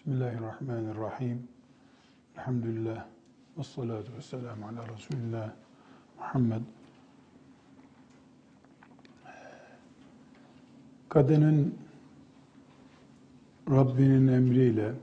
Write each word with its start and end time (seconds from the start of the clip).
Bismillahirrahmanirrahim. 0.00 1.48
Elhamdülillah. 2.36 3.06
Ve 3.58 3.64
salatu 3.64 4.12
ve 4.16 4.22
selamu 4.22 4.66
ala 4.66 4.88
Resulillah 4.88 5.52
Muhammed. 6.18 6.60
Kadının 11.08 11.74
Rabbinin 13.70 14.28
emriyle 14.28 14.94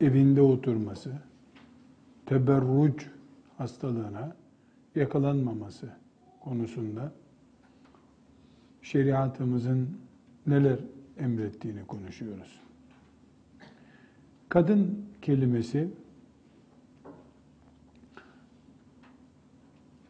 evinde 0.00 0.42
oturması, 0.42 1.12
teberruc 2.26 3.04
hastalığına 3.58 4.36
yakalanmaması 4.94 5.96
konusunda 6.40 7.12
şeriatımızın 8.82 10.05
neler 10.46 10.78
emrettiğini 11.18 11.86
konuşuyoruz. 11.86 12.60
Kadın 14.48 15.04
kelimesi 15.22 15.88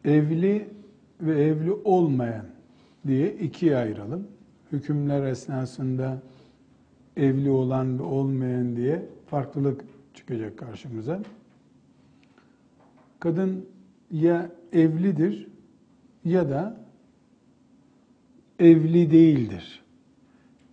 evli 0.05 0.69
ve 1.21 1.43
evli 1.43 1.71
olmayan 1.71 2.45
diye 3.07 3.33
ikiye 3.33 3.77
ayıralım. 3.77 4.27
Hükümler 4.71 5.23
esnasında 5.23 6.21
evli 7.17 7.49
olan 7.49 7.99
ve 7.99 8.03
olmayan 8.03 8.75
diye 8.75 9.05
farklılık 9.27 9.81
çıkacak 10.13 10.57
karşımıza. 10.57 11.21
Kadın 13.19 13.65
ya 14.11 14.51
evlidir 14.73 15.47
ya 16.25 16.49
da 16.49 16.77
evli 18.59 19.11
değildir. 19.11 19.86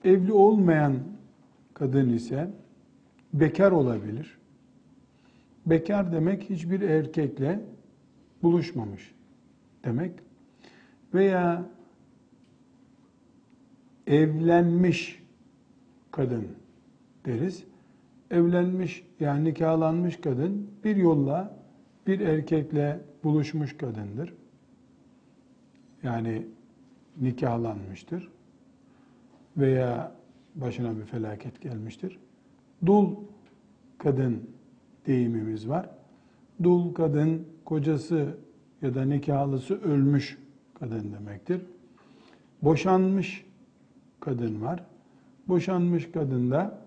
Evli 0.05 0.33
olmayan 0.33 0.99
kadın 1.75 2.09
ise 2.09 2.51
bekar 3.33 3.73
olabilir. 3.73 4.39
Bekar 5.67 6.13
demek 6.13 6.51
hiçbir 6.51 6.81
erkekle 6.81 7.61
buluşmamış 8.43 9.15
demek. 9.85 10.13
Veya 11.15 11.67
evlenmiş 14.07 15.23
kadın 16.11 16.49
deriz. 17.25 17.65
Evlenmiş 18.31 19.07
yani 19.21 19.45
nikahlanmış 19.45 20.17
kadın 20.17 20.71
bir 20.85 20.97
yolla 20.97 21.57
bir 22.07 22.21
erkekle 22.21 23.01
buluşmuş 23.25 23.77
kadındır. 23.77 24.35
Yani 26.03 26.47
nikahlanmıştır 27.21 28.34
veya 29.57 30.13
başına 30.55 30.97
bir 30.97 31.05
felaket 31.05 31.61
gelmiştir. 31.61 32.19
Dul 32.87 33.17
kadın 33.99 34.51
deyimimiz 35.07 35.69
var. 35.69 35.91
Dul 36.63 36.95
kadın 36.95 37.47
kocası 37.65 38.37
ya 38.83 38.95
da 38.95 39.05
nikahlısı 39.05 39.83
ölmüş 39.83 40.39
kadın 40.75 41.13
demektir. 41.13 41.61
Boşanmış 42.63 43.47
kadın 44.21 44.63
var. 44.63 44.85
Boşanmış 45.49 46.11
kadında 46.11 46.79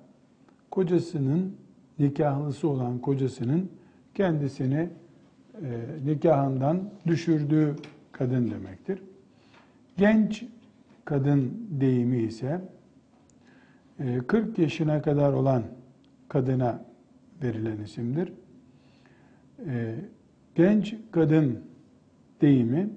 kocasının 0.72 1.56
nikahlısı 2.00 2.68
olan 2.68 3.00
kocasının 3.00 3.70
kendisini 4.16 4.90
e, 5.62 5.86
nikahından 6.06 6.90
düşürdüğü 7.08 7.76
kadın 8.12 8.52
demektir. 8.52 9.02
Genç 9.98 10.46
kadın 11.08 11.68
deyimi 11.70 12.18
ise 12.18 12.62
40 14.28 14.60
e, 14.60 14.62
yaşına 14.62 15.02
kadar 15.02 15.34
olan 15.34 15.64
kadına 16.28 16.86
verilen 17.44 17.78
isimdir. 17.78 18.34
E, 19.68 19.96
genç 20.56 20.96
kadın 21.12 21.60
deyimi 22.42 22.90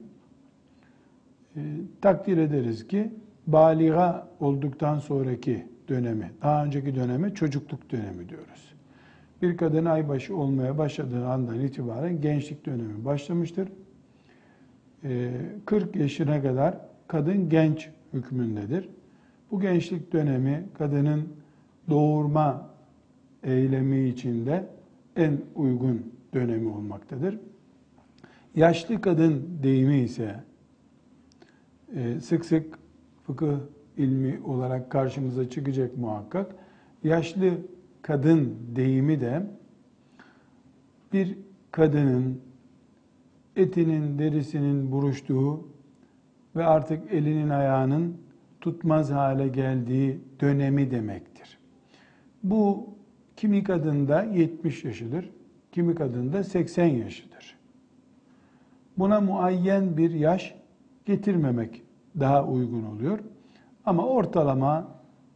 e, 1.56 1.60
takdir 2.00 2.38
ederiz 2.38 2.88
ki 2.88 3.10
baliga 3.46 4.28
olduktan 4.40 4.98
sonraki 4.98 5.66
dönemi, 5.88 6.30
daha 6.42 6.64
önceki 6.64 6.94
döneme 6.94 7.34
çocukluk 7.34 7.90
dönemi 7.92 8.28
diyoruz. 8.28 8.74
Bir 9.42 9.56
kadın 9.56 9.84
aybaşı 9.84 10.36
olmaya 10.36 10.78
başladığı 10.78 11.26
andan 11.26 11.60
itibaren 11.60 12.20
gençlik 12.20 12.66
dönemi 12.66 13.04
başlamıştır. 13.04 13.68
40 15.66 15.96
yaşına 15.96 16.42
kadar 16.42 16.78
kadın 17.08 17.48
genç 17.48 17.90
hükmündedir. 18.12 18.88
Bu 19.50 19.60
gençlik 19.60 20.12
dönemi 20.12 20.68
kadının 20.78 21.28
doğurma 21.90 22.70
eylemi 23.42 24.08
içinde 24.08 24.68
en 25.16 25.40
uygun 25.54 26.12
dönemi 26.34 26.68
olmaktadır. 26.68 27.38
Yaşlı 28.54 29.00
kadın 29.00 29.58
deyimi 29.62 29.98
ise 29.98 30.44
e, 31.94 32.20
sık 32.20 32.44
sık 32.44 32.78
fıkıh 33.26 33.56
ilmi 33.96 34.40
olarak 34.44 34.90
karşımıza 34.90 35.50
çıkacak 35.50 35.96
muhakkak. 35.96 36.54
Yaşlı 37.04 37.58
kadın 38.02 38.56
deyimi 38.76 39.20
de 39.20 39.46
bir 41.12 41.38
kadının 41.70 42.40
etinin, 43.56 44.18
derisinin 44.18 44.92
buruştuğu 44.92 45.69
ve 46.56 46.66
artık 46.66 47.12
elinin 47.12 47.48
ayağının 47.48 48.16
tutmaz 48.60 49.10
hale 49.10 49.48
geldiği 49.48 50.20
dönemi 50.40 50.90
demektir. 50.90 51.58
Bu 52.42 52.88
kimi 53.36 53.64
kadında 53.64 54.22
70 54.22 54.84
yaşıdır, 54.84 55.30
kimi 55.72 55.94
kadında 55.94 56.44
80 56.44 56.86
yaşıdır. 56.86 57.56
Buna 58.98 59.20
muayyen 59.20 59.96
bir 59.96 60.10
yaş 60.10 60.54
getirmemek 61.06 61.82
daha 62.20 62.44
uygun 62.44 62.84
oluyor. 62.84 63.18
Ama 63.84 64.06
ortalama 64.06 64.88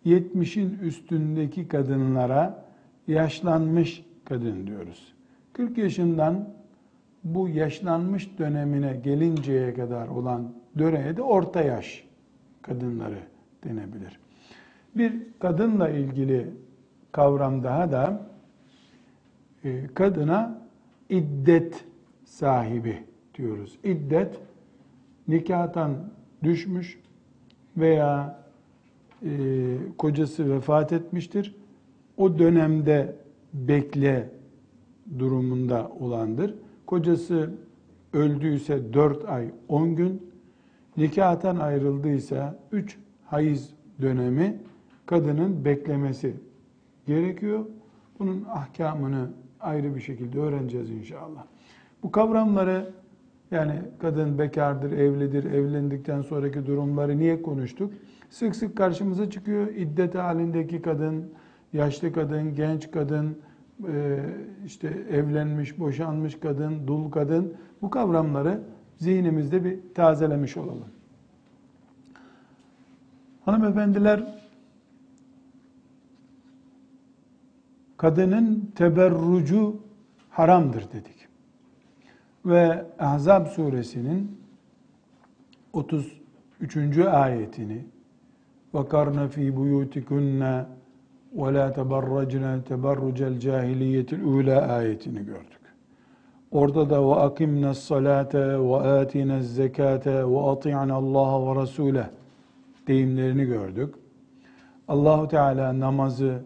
70'in 0.07 0.79
üstündeki 0.79 1.69
kadınlara 1.69 2.65
yaşlanmış 3.07 4.05
kadın 4.25 4.67
diyoruz. 4.67 5.15
40 5.53 5.79
yaşından 5.79 6.49
bu 7.25 7.49
yaşlanmış 7.49 8.39
dönemine 8.39 9.01
gelinceye 9.05 9.75
kadar 9.75 10.09
olan 10.09 10.53
döneye 10.79 11.17
de 11.17 11.23
orta 11.23 11.63
yaş 11.63 12.05
kadınları 12.63 13.19
denebilir. 13.65 14.21
Bir 14.97 15.23
kadınla 15.39 15.89
ilgili 15.89 16.51
kavram 17.13 17.65
daha 17.65 17.93
da 17.93 18.27
e, 19.65 19.87
kadına 19.95 20.59
iddet 21.09 21.85
sahibi 22.25 22.99
diyoruz. 23.35 23.79
İddet 23.85 24.39
nikahtan 25.29 25.97
düşmüş 26.43 26.99
veya 27.77 28.45
e, 29.23 29.31
kocası 29.99 30.55
vefat 30.55 30.93
etmiştir. 30.93 31.55
O 32.17 32.39
dönemde 32.39 33.17
bekle 33.53 34.31
durumunda 35.19 35.91
olandır. 36.01 36.55
Kocası 36.87 37.51
öldüyse 38.13 38.93
4 38.93 39.25
ay 39.29 39.51
10 39.69 39.97
gün, 39.97 40.34
nikahtan 40.97 41.57
ayrıldıysa 41.57 42.59
3 42.73 42.99
hayız 43.27 43.71
dönemi 44.03 44.59
kadının 45.07 45.65
beklemesi 45.65 46.35
gerekiyor. 47.07 47.65
Bunun 48.19 48.45
ahkamını 48.45 49.31
ayrı 49.61 49.95
bir 49.95 50.01
şekilde 50.01 50.39
öğreneceğiz 50.39 50.91
inşallah. 50.91 51.45
Bu 52.03 52.13
kavramları 52.13 52.91
yani 53.51 53.83
kadın 53.99 54.39
bekardır, 54.39 54.93
evlidir, 54.93 55.45
evlendikten 55.45 56.23
sonraki 56.23 56.67
durumları 56.67 57.19
niye 57.19 57.43
konuştuk? 57.43 57.93
Sık 58.31 58.57
sık 58.57 58.77
karşımıza 58.77 59.31
çıkıyor. 59.31 59.69
İddet 59.69 60.15
halindeki 60.15 60.83
kadın, 60.83 61.25
yaşlı 61.73 62.13
kadın, 62.13 62.55
genç 62.55 62.91
kadın, 62.91 63.39
e, 63.89 64.21
işte 64.67 64.89
evlenmiş, 65.11 65.79
boşanmış 65.79 66.41
kadın, 66.41 66.87
dul 66.87 67.11
kadın 67.11 67.55
bu 67.83 67.91
kavramları 67.91 68.61
zihnimizde 68.98 69.64
bir 69.64 69.80
tazelemiş 69.96 70.58
olalım. 70.58 70.88
Hanımefendiler 73.46 74.40
kadının 77.98 78.72
teberrucu 78.76 79.78
haramdır 80.30 80.92
dedik. 80.92 81.28
Ve 82.46 82.86
Ahzab 83.00 83.48
suresinin 83.48 84.40
33. 85.74 86.98
ayetini 86.98 87.86
وَقَرْنَ 88.74 89.30
ف۪ي 89.34 89.46
بُيُوتِكُنَّ 89.58 90.66
وَلَا 91.42 91.66
تَبَرَّجْنَا 91.78 92.54
تَبَرُّجَ 92.70 93.20
الْجَاهِلِيَّةِ 93.34 94.10
الْعُولَى 94.18 94.58
ayetini 94.62 95.26
gördük. 95.26 95.60
Orada 96.55 96.91
da 96.91 97.09
ve 97.09 97.15
akimne 97.15 97.75
salate 97.75 98.61
ve 98.61 98.77
atine 98.77 99.43
zekate 99.43 100.31
ve 100.31 100.41
ati'na 100.41 100.95
Allah 100.95 101.47
ve 101.47 101.63
Resul'e 101.63 102.07
deyimlerini 102.87 103.45
gördük. 103.45 103.95
Allahu 104.89 105.29
Teala 105.29 105.81
namazı, 105.81 106.39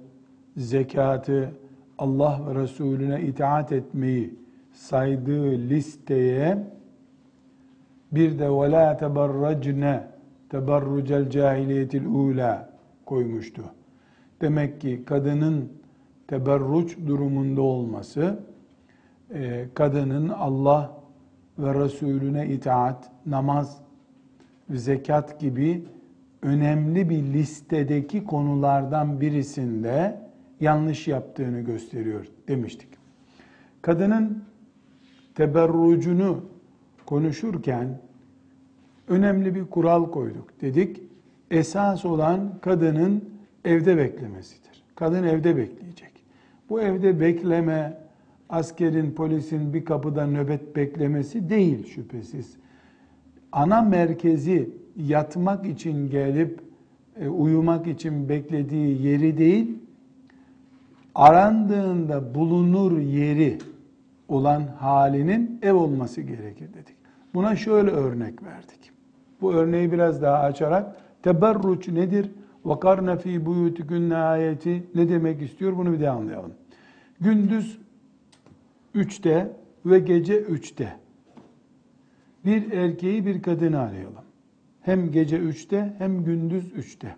zekatı, 0.56 1.50
Allah 1.98 2.40
ve 2.46 2.62
Resulüne 2.62 3.22
itaat 3.22 3.72
etmeyi 3.72 4.34
saydığı 4.72 5.50
listeye 5.50 6.58
bir 8.12 8.38
de 8.38 8.50
ve 8.50 8.70
la 8.70 8.96
teberracne 8.96 10.06
teberrucel 10.48 11.30
cahiliyetil 11.30 12.06
ula 12.06 12.70
koymuştu. 13.06 13.62
Demek 14.40 14.80
ki 14.80 15.02
kadının 15.06 15.72
teberruç 16.26 16.96
durumunda 17.06 17.62
olması, 17.62 18.38
kadının 19.74 20.28
Allah 20.28 20.98
ve 21.58 21.84
Resulüne 21.84 22.46
itaat, 22.46 23.10
namaz 23.26 23.80
zekat 24.70 25.40
gibi 25.40 25.84
önemli 26.42 27.10
bir 27.10 27.22
listedeki 27.22 28.24
konulardan 28.24 29.20
birisinde 29.20 30.20
yanlış 30.60 31.08
yaptığını 31.08 31.60
gösteriyor 31.60 32.26
demiştik. 32.48 32.88
Kadının 33.82 34.44
teberrucunu 35.34 36.44
konuşurken 37.06 38.00
önemli 39.08 39.54
bir 39.54 39.64
kural 39.64 40.10
koyduk. 40.10 40.60
Dedik 40.60 41.02
esas 41.50 42.04
olan 42.04 42.58
kadının 42.60 43.24
evde 43.64 43.96
beklemesidir. 43.96 44.84
Kadın 44.94 45.24
evde 45.24 45.56
bekleyecek. 45.56 46.12
Bu 46.70 46.80
evde 46.80 47.20
bekleme 47.20 48.07
askerin, 48.48 49.10
polisin 49.10 49.74
bir 49.74 49.84
kapıda 49.84 50.26
nöbet 50.26 50.76
beklemesi 50.76 51.50
değil 51.50 51.86
şüphesiz. 51.86 52.56
Ana 53.52 53.82
merkezi 53.82 54.70
yatmak 54.96 55.66
için 55.66 56.10
gelip 56.10 56.60
e, 57.20 57.28
uyumak 57.28 57.86
için 57.86 58.28
beklediği 58.28 59.06
yeri 59.06 59.38
değil, 59.38 59.78
arandığında 61.14 62.34
bulunur 62.34 62.98
yeri 62.98 63.58
olan 64.28 64.62
halinin 64.78 65.58
ev 65.62 65.74
olması 65.74 66.20
gerekir 66.20 66.68
dedik. 66.74 66.96
Buna 67.34 67.56
şöyle 67.56 67.90
örnek 67.90 68.42
verdik. 68.42 68.92
Bu 69.40 69.52
örneği 69.52 69.92
biraz 69.92 70.22
daha 70.22 70.38
açarak 70.38 70.96
teberruç 71.22 71.88
nedir? 71.88 72.30
Vakarna 72.64 73.16
fi 73.16 73.46
buyutikünne 73.46 74.16
ayeti 74.16 74.82
ne 74.94 75.08
demek 75.08 75.42
istiyor? 75.42 75.76
Bunu 75.76 75.92
bir 75.92 76.00
de 76.00 76.10
anlayalım. 76.10 76.52
Gündüz 77.20 77.78
üçte 78.98 79.56
ve 79.86 79.98
gece 79.98 80.40
üçte. 80.40 80.96
Bir 82.44 82.72
erkeği 82.72 83.26
bir 83.26 83.42
kadını 83.42 83.80
arayalım. 83.80 84.24
Hem 84.80 85.10
gece 85.10 85.38
üçte 85.38 85.94
hem 85.98 86.24
gündüz 86.24 86.72
üçte. 86.72 87.16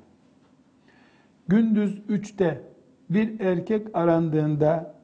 Gündüz 1.49 2.03
üçte 2.09 2.63
bir 3.11 3.41
erkek 3.41 3.87
arandığında 3.95 4.95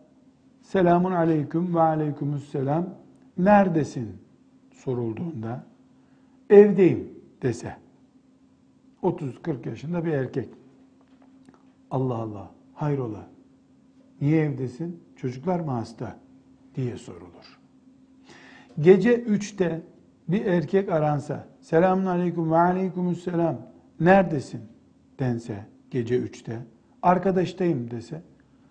selamun 0.62 1.12
aleyküm 1.12 1.75
ve 1.75 1.81
aleykümüsselam 1.81 2.94
neredesin? 3.38 4.17
sorulduğunda 4.70 5.64
evdeyim 6.50 7.11
dese. 7.43 7.76
30-40 9.02 9.69
yaşında 9.69 10.05
bir 10.05 10.12
erkek. 10.12 10.49
Allah 11.90 12.14
Allah 12.14 12.50
hayrola? 12.75 13.26
Niye 14.20 14.44
evdesin? 14.44 15.00
Çocuklar 15.17 15.61
mı 15.61 15.70
hasta 15.70 16.25
diye 16.76 16.96
sorulur. 16.96 17.58
Gece 18.81 19.23
3'te 19.23 19.82
bir 20.28 20.44
erkek 20.44 20.88
aransa 20.88 21.49
selamun 21.61 22.06
aleyküm 22.06 22.50
ve 22.50 22.56
aleykümüsselam 22.56 23.58
neredesin 24.00 24.61
dense 25.19 25.67
gece 25.90 26.19
3'te 26.19 26.58
arkadaştayım 27.02 27.90
dese 27.90 28.23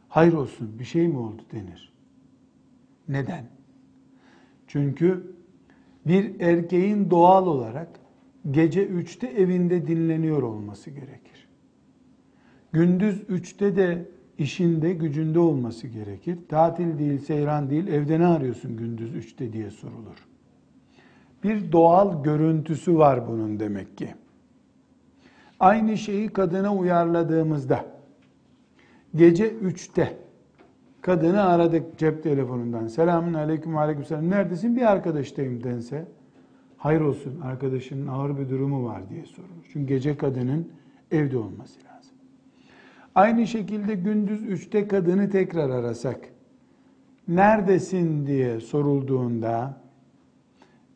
hayır 0.10 0.34
olsun 0.34 0.80
bir 0.80 0.86
şey 0.86 1.08
mi 1.08 1.18
oldu 1.18 1.42
denir. 1.52 1.94
Neden? 3.08 3.46
Çünkü 4.68 5.36
bir 6.08 6.40
erkeğin 6.40 7.10
doğal 7.10 7.48
olarak 7.48 7.90
gece 8.52 8.88
3'te 8.88 9.28
evinde 9.28 9.88
dinleniyor 9.88 10.44
olması 10.44 10.90
gerekir. 10.90 11.48
Gündüz 12.74 13.22
3'te 13.22 13.76
de 13.76 14.06
işinde, 14.38 14.94
gücünde 14.94 15.40
olması 15.40 15.88
gerekir. 15.88 16.38
Tatil 16.50 17.00
değil, 17.00 17.20
seyran 17.20 17.70
değil, 17.70 17.88
evde 17.88 18.20
ne 18.20 18.28
arıyorsun 18.28 18.78
gündüz 18.78 19.16
3'te 19.16 19.54
diye 19.54 19.72
sorulur. 19.72 20.28
Bir 21.44 21.72
doğal 21.72 22.24
görüntüsü 22.24 22.98
var 22.98 23.28
bunun 23.28 23.60
demek 23.60 23.98
ki. 23.98 24.16
Aynı 25.60 25.98
şeyi 25.98 26.30
kadına 26.30 26.76
uyarladığımızda 26.76 27.86
gece 29.16 29.50
3'te 29.50 30.18
kadını 31.02 31.44
aradık 31.44 31.98
cep 31.98 32.24
telefonundan. 32.24 32.88
Selamun 32.88 33.34
aleyküm 33.34 33.78
aleyküm 33.78 34.06
selam. 34.06 34.30
Neredesin? 34.30 34.76
Bir 34.76 34.92
arkadaştayım 34.92 35.64
dense. 35.64 36.06
Hayır 36.78 37.02
olsun 37.02 37.42
arkadaşının 37.42 38.08
ağır 38.08 38.38
bir 38.40 38.50
durumu 38.50 38.86
var 38.86 39.10
diye 39.10 39.26
sorulur. 39.26 39.66
Çünkü 39.74 39.88
gece 39.88 40.18
kadının 40.18 40.72
evde 41.12 41.38
olması 41.38 41.80
lazım. 41.80 41.95
Aynı 43.16 43.48
şekilde 43.48 43.96
gündüz 43.96 44.42
3'te 44.42 44.88
kadını 44.88 45.30
tekrar 45.30 45.70
arasak. 45.70 46.20
Neredesin 47.28 48.28
diye 48.28 48.60
sorulduğunda 48.60 49.82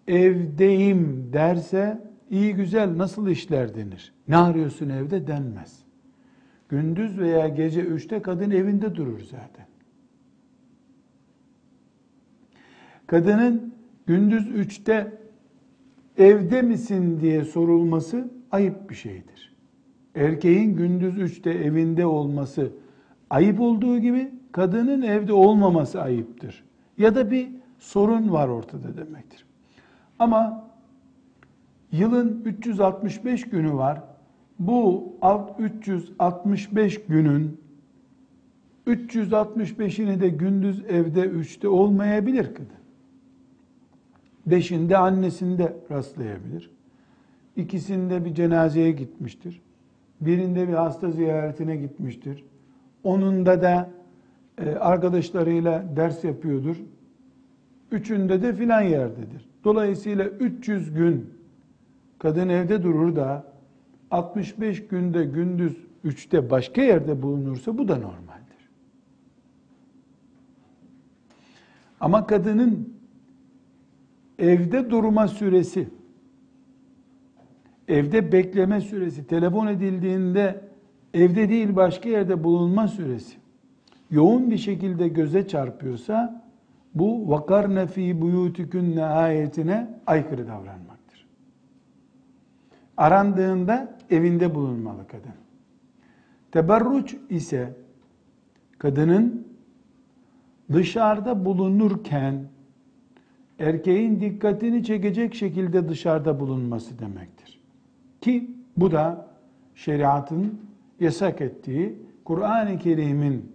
evdeyim 0.07 1.29
derse 1.33 2.09
iyi 2.29 2.55
güzel 2.55 2.97
nasıl 2.97 3.27
işler 3.27 3.75
denir. 3.75 4.13
Ne 4.27 4.37
arıyorsun 4.37 4.89
evde 4.89 5.27
denmez. 5.27 5.83
Gündüz 6.69 7.19
veya 7.19 7.47
gece 7.47 7.81
üçte 7.81 8.21
kadın 8.21 8.51
evinde 8.51 8.95
durur 8.95 9.19
zaten. 9.19 9.67
Kadının 13.07 13.73
gündüz 14.07 14.47
üçte 14.47 15.17
evde 16.17 16.61
misin 16.61 17.19
diye 17.19 17.45
sorulması 17.45 18.31
ayıp 18.51 18.89
bir 18.89 18.95
şeydir. 18.95 19.48
Erkeğin 20.15 20.75
gündüz 20.75 21.17
üçte 21.17 21.49
evinde 21.49 22.05
olması 22.05 22.71
ayıp 23.29 23.59
olduğu 23.59 23.99
gibi 23.99 24.31
kadının 24.51 25.01
evde 25.01 25.33
olmaması 25.33 26.01
ayıptır. 26.01 26.63
Ya 26.97 27.15
da 27.15 27.31
bir 27.31 27.49
sorun 27.79 28.31
var 28.31 28.47
ortada 28.47 28.97
demektir. 28.97 29.45
Ama 30.19 30.69
yılın 31.91 32.41
365 32.45 33.49
günü 33.49 33.73
var. 33.73 34.01
Bu 34.59 35.13
365 35.59 37.05
günün 37.05 37.59
365'ini 38.87 40.19
de 40.19 40.29
gündüz 40.29 40.83
evde 40.85 41.21
3'te 41.21 41.67
olmayabilir 41.67 42.53
kadın. 42.53 42.79
Beşinde 44.45 44.97
annesinde 44.97 45.77
rastlayabilir. 45.91 46.71
İkisinde 47.55 48.25
bir 48.25 48.33
cenazeye 48.33 48.91
gitmiştir. 48.91 49.61
Birinde 50.21 50.67
bir 50.67 50.73
hasta 50.73 51.11
ziyaretine 51.11 51.75
gitmiştir. 51.75 52.43
Onunda 53.03 53.61
da 53.61 53.89
e, 54.57 54.69
arkadaşlarıyla 54.69 55.83
ders 55.95 56.23
yapıyordur. 56.23 56.75
Üçünde 57.91 58.41
de 58.41 58.53
filan 58.53 58.81
yerdedir. 58.81 59.49
Dolayısıyla 59.63 60.25
300 60.25 60.93
gün 60.93 61.33
kadın 62.19 62.49
evde 62.49 62.83
durur 62.83 63.15
da 63.15 63.53
65 64.11 64.87
günde 64.87 65.25
gündüz 65.25 65.77
3'te 66.05 66.49
başka 66.49 66.81
yerde 66.81 67.21
bulunursa 67.21 67.77
bu 67.77 67.87
da 67.87 67.95
normaldir. 67.95 68.69
Ama 71.99 72.27
kadının 72.27 72.93
evde 74.39 74.89
durma 74.89 75.27
süresi, 75.27 75.87
evde 77.89 78.31
bekleme 78.31 78.81
süresi, 78.81 79.27
telefon 79.27 79.67
edildiğinde 79.67 80.61
evde 81.13 81.49
değil 81.49 81.75
başka 81.75 82.09
yerde 82.09 82.43
bulunma 82.43 82.87
süresi 82.87 83.37
yoğun 84.11 84.51
bir 84.51 84.57
şekilde 84.57 85.07
göze 85.07 85.47
çarpıyorsa 85.47 86.43
bu 86.95 87.29
vakarne 87.29 87.87
fi 87.87 88.21
buyutikunne 88.21 89.05
ayetine 89.05 89.87
aykırı 90.07 90.47
davranmaktır. 90.47 91.27
Arandığında 92.97 93.97
evinde 94.09 94.55
bulunmalı 94.55 95.07
kadın. 95.07 95.33
Teberruç 96.51 97.15
ise 97.29 97.73
kadının 98.77 99.47
dışarıda 100.73 101.45
bulunurken 101.45 102.43
erkeğin 103.59 104.19
dikkatini 104.21 104.83
çekecek 104.83 105.35
şekilde 105.35 105.89
dışarıda 105.89 106.39
bulunması 106.39 106.99
demektir. 106.99 107.38
Ki 108.21 108.51
bu 108.77 108.91
da 108.91 109.27
şeriatın 109.75 110.59
yasak 110.99 111.41
ettiği, 111.41 111.97
Kur'an-ı 112.25 112.77
Kerim'in 112.79 113.51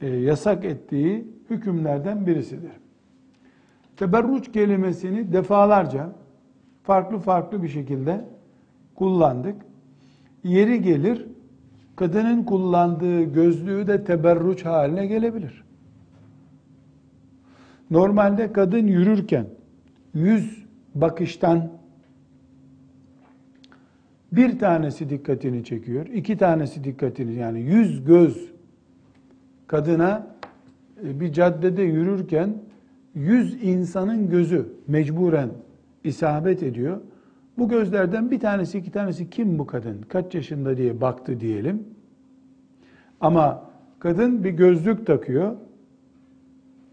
e, 0.00 0.08
yasak 0.08 0.64
ettiği 0.64 1.26
hükümlerden 1.50 2.26
birisidir. 2.26 2.72
Teberruç 3.96 4.52
kelimesini 4.52 5.32
defalarca 5.32 6.12
farklı 6.82 7.18
farklı 7.18 7.62
bir 7.62 7.68
şekilde 7.68 8.24
kullandık. 8.94 9.56
Yeri 10.44 10.82
gelir 10.82 11.26
kadının 11.96 12.42
kullandığı 12.42 13.22
gözlüğü 13.22 13.86
de 13.86 14.04
teberruç 14.04 14.64
haline 14.64 15.06
gelebilir. 15.06 15.64
Normalde 17.90 18.52
kadın 18.52 18.86
yürürken 18.86 19.46
yüz 20.14 20.64
bakıştan 20.94 21.79
bir 24.32 24.58
tanesi 24.58 25.10
dikkatini 25.10 25.64
çekiyor, 25.64 26.06
iki 26.06 26.36
tanesi 26.36 26.84
dikkatini 26.84 27.34
yani 27.34 27.60
yüz 27.60 28.04
göz 28.04 28.50
kadına 29.66 30.26
e, 31.04 31.20
bir 31.20 31.32
caddede 31.32 31.82
yürürken 31.82 32.54
yüz 33.14 33.64
insanın 33.64 34.30
gözü 34.30 34.68
mecburen 34.86 35.50
isabet 36.04 36.62
ediyor. 36.62 37.00
Bu 37.58 37.68
gözlerden 37.68 38.30
bir 38.30 38.40
tanesi 38.40 38.78
iki 38.78 38.90
tanesi 38.90 39.30
kim 39.30 39.58
bu 39.58 39.66
kadın 39.66 40.02
kaç 40.08 40.34
yaşında 40.34 40.76
diye 40.76 41.00
baktı 41.00 41.40
diyelim. 41.40 41.84
Ama 43.20 43.70
kadın 43.98 44.44
bir 44.44 44.50
gözlük 44.50 45.06
takıyor. 45.06 45.56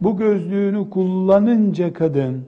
Bu 0.01 0.17
gözlüğünü 0.17 0.89
kullanınca 0.89 1.93
kadın 1.93 2.41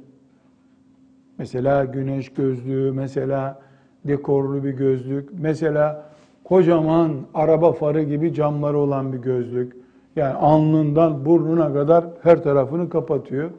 mesela 1.38 1.86
güneş 1.86 2.30
gözlüğü, 2.30 2.92
mesela 2.92 3.62
dekorlu 4.08 4.64
bir 4.64 4.72
gözlük, 4.72 5.30
mesela 5.40 6.10
kocaman 6.44 7.12
araba 7.34 7.72
farı 7.72 8.04
gibi 8.04 8.34
camları 8.34 8.78
olan 8.78 9.14
bir 9.14 9.18
gözlük. 9.18 9.76
Yani 10.16 10.34
alnından 10.34 11.26
burnuna 11.26 11.74
kadar 11.74 12.06
her 12.24 12.44
tarafını 12.44 12.90
kapatıyor. 12.90 13.50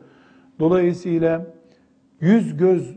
Dolayısıyla 0.61 1.47
yüz 2.20 2.56
göz, 2.56 2.97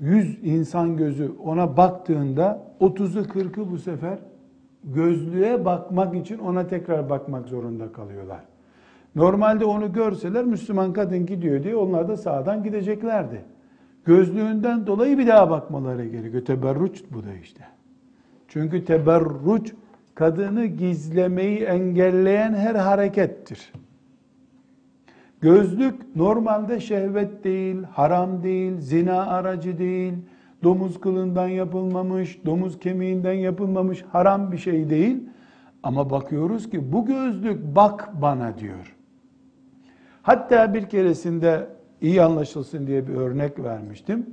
yüz 0.00 0.38
insan 0.42 0.96
gözü 0.96 1.32
ona 1.44 1.76
baktığında 1.76 2.62
30'u 2.80 3.22
40'ı 3.22 3.70
bu 3.70 3.78
sefer 3.78 4.18
gözlüğe 4.84 5.64
bakmak 5.64 6.14
için 6.14 6.38
ona 6.38 6.66
tekrar 6.66 7.10
bakmak 7.10 7.48
zorunda 7.48 7.92
kalıyorlar. 7.92 8.40
Normalde 9.14 9.64
onu 9.64 9.92
görseler 9.92 10.44
Müslüman 10.44 10.92
kadın 10.92 11.26
gidiyor 11.26 11.62
diye 11.62 11.76
onlar 11.76 12.08
da 12.08 12.16
sağdan 12.16 12.62
gideceklerdi. 12.62 13.44
Gözlüğünden 14.04 14.86
dolayı 14.86 15.18
bir 15.18 15.26
daha 15.26 15.50
bakmaları 15.50 16.06
gerekiyor. 16.06 16.44
Teberruç 16.44 17.02
bu 17.10 17.24
da 17.24 17.34
işte. 17.34 17.64
Çünkü 18.48 18.84
teberruç 18.84 19.72
kadını 20.14 20.66
gizlemeyi 20.66 21.58
engelleyen 21.58 22.54
her 22.54 22.74
harekettir. 22.74 23.72
Gözlük 25.40 26.16
normalde 26.16 26.80
şehvet 26.80 27.44
değil, 27.44 27.82
haram 27.82 28.42
değil, 28.42 28.80
zina 28.80 29.26
aracı 29.26 29.78
değil, 29.78 30.14
domuz 30.62 31.00
kılından 31.00 31.48
yapılmamış, 31.48 32.40
domuz 32.46 32.78
kemiğinden 32.78 33.32
yapılmamış 33.32 34.04
haram 34.12 34.52
bir 34.52 34.58
şey 34.58 34.90
değil. 34.90 35.28
Ama 35.82 36.10
bakıyoruz 36.10 36.70
ki 36.70 36.92
bu 36.92 37.06
gözlük 37.06 37.76
bak 37.76 38.22
bana 38.22 38.58
diyor. 38.58 38.96
Hatta 40.22 40.74
bir 40.74 40.88
keresinde 40.88 41.68
iyi 42.02 42.22
anlaşılsın 42.22 42.86
diye 42.86 43.08
bir 43.08 43.14
örnek 43.14 43.58
vermiştim. 43.58 44.26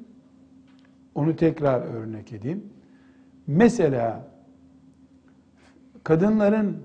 Onu 1.16 1.36
tekrar 1.36 1.82
örnek 1.82 2.34
edeyim. 2.34 2.64
Mesela 3.48 4.28
kadınların 6.04 6.78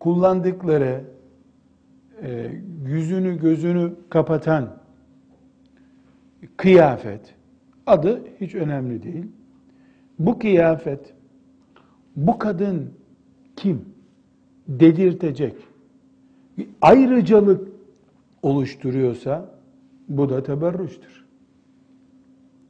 kullandıkları 0.00 1.04
e, 2.22 2.52
yüzünü 2.86 3.40
gözünü 3.40 3.94
kapatan 4.10 4.76
kıyafet 6.56 7.34
adı 7.86 8.22
hiç 8.40 8.54
önemli 8.54 9.02
değil. 9.02 9.26
Bu 10.18 10.38
kıyafet 10.38 11.14
bu 12.16 12.38
kadın 12.38 12.90
kim 13.56 13.84
dedirtecek 14.68 15.54
ayrıcalık 16.82 17.68
oluşturuyorsa 18.42 19.59
bu 20.10 20.28
da 20.28 20.42
teberrüştür. 20.42 21.24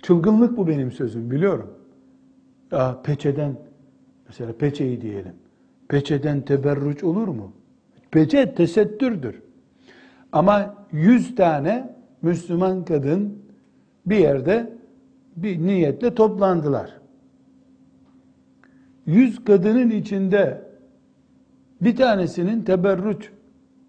Çılgınlık 0.03 0.57
bu 0.57 0.69
benim 0.69 0.93
sözüm 0.93 1.31
biliyorum. 1.31 1.71
Ya 2.73 3.03
peçeden 3.03 3.57
mesela 4.27 4.53
peçeyi 4.53 5.01
diyelim. 5.01 5.35
Peçeden 5.89 6.41
teberrüç 6.41 7.05
olur 7.05 7.29
mu? 7.29 7.53
Peçe 8.11 8.55
tesettürdür. 8.55 9.43
Ama 10.33 10.75
yüz 10.93 11.35
tane 11.35 11.95
Müslüman 12.23 12.85
kadın 12.85 13.39
bir 14.07 14.17
yerde 14.17 14.73
bir 15.37 15.59
niyetle 15.59 16.15
toplandılar. 16.15 17.01
Yüz 19.07 19.45
kadının 19.45 19.91
içinde 19.91 20.63
bir 21.81 21.97
tanesinin 21.97 22.63
teberrüç 22.63 23.31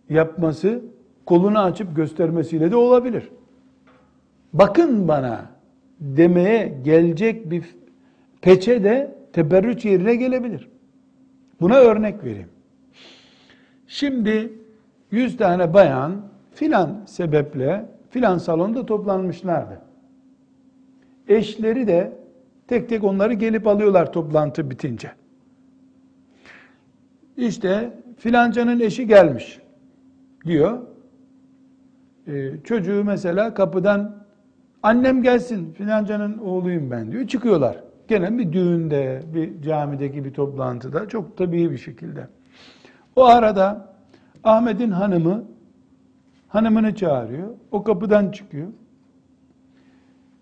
yapması 0.09 0.81
kolunu 1.25 1.59
açıp 1.59 1.95
göstermesiyle 1.95 2.71
de 2.71 2.75
olabilir. 2.75 3.29
Bakın 4.53 5.07
bana 5.07 5.45
demeye 5.99 6.81
gelecek 6.83 7.51
bir 7.51 7.63
peçe 8.41 8.83
de 8.83 9.15
teberrüç 9.33 9.85
yerine 9.85 10.15
gelebilir. 10.15 10.69
Buna 11.61 11.75
örnek 11.75 12.23
vereyim. 12.23 12.49
Şimdi 13.87 14.53
yüz 15.11 15.37
tane 15.37 15.73
bayan 15.73 16.21
filan 16.53 17.03
sebeple 17.05 17.85
filan 18.09 18.37
salonda 18.37 18.85
toplanmışlardı. 18.85 19.81
Eşleri 21.27 21.87
de 21.87 22.13
tek 22.67 22.89
tek 22.89 23.03
onları 23.03 23.33
gelip 23.33 23.67
alıyorlar 23.67 24.13
toplantı 24.13 24.69
bitince. 24.69 25.11
İşte 27.37 27.93
filancanın 28.17 28.79
eşi 28.79 29.07
gelmiş 29.07 29.59
diyor. 30.45 30.79
Ee, 32.27 32.51
çocuğu 32.63 33.03
mesela 33.03 33.53
kapıdan 33.53 34.20
annem 34.83 35.23
gelsin 35.23 35.73
filancanın 35.73 36.37
oğluyum 36.37 36.91
ben 36.91 37.11
diyor. 37.11 37.27
Çıkıyorlar. 37.27 37.83
Gene 38.07 38.37
bir 38.37 38.53
düğünde, 38.53 39.21
bir 39.33 39.61
camideki 39.61 40.25
bir 40.25 40.33
toplantıda 40.33 41.07
çok 41.07 41.37
tabii 41.37 41.71
bir 41.71 41.77
şekilde. 41.77 42.27
O 43.15 43.25
arada 43.25 43.95
Ahmet'in 44.43 44.91
hanımı 44.91 45.43
hanımını 46.47 46.95
çağırıyor. 46.95 47.47
O 47.71 47.83
kapıdan 47.83 48.31
çıkıyor. 48.31 48.67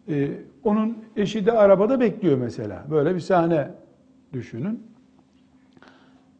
Ee, 0.09 0.31
onun 0.63 0.97
eşi 1.15 1.45
de 1.45 1.51
arabada 1.51 1.99
bekliyor 1.99 2.37
mesela. 2.37 2.85
Böyle 2.91 3.15
bir 3.15 3.19
sahne 3.19 3.71
düşünün. 4.33 4.83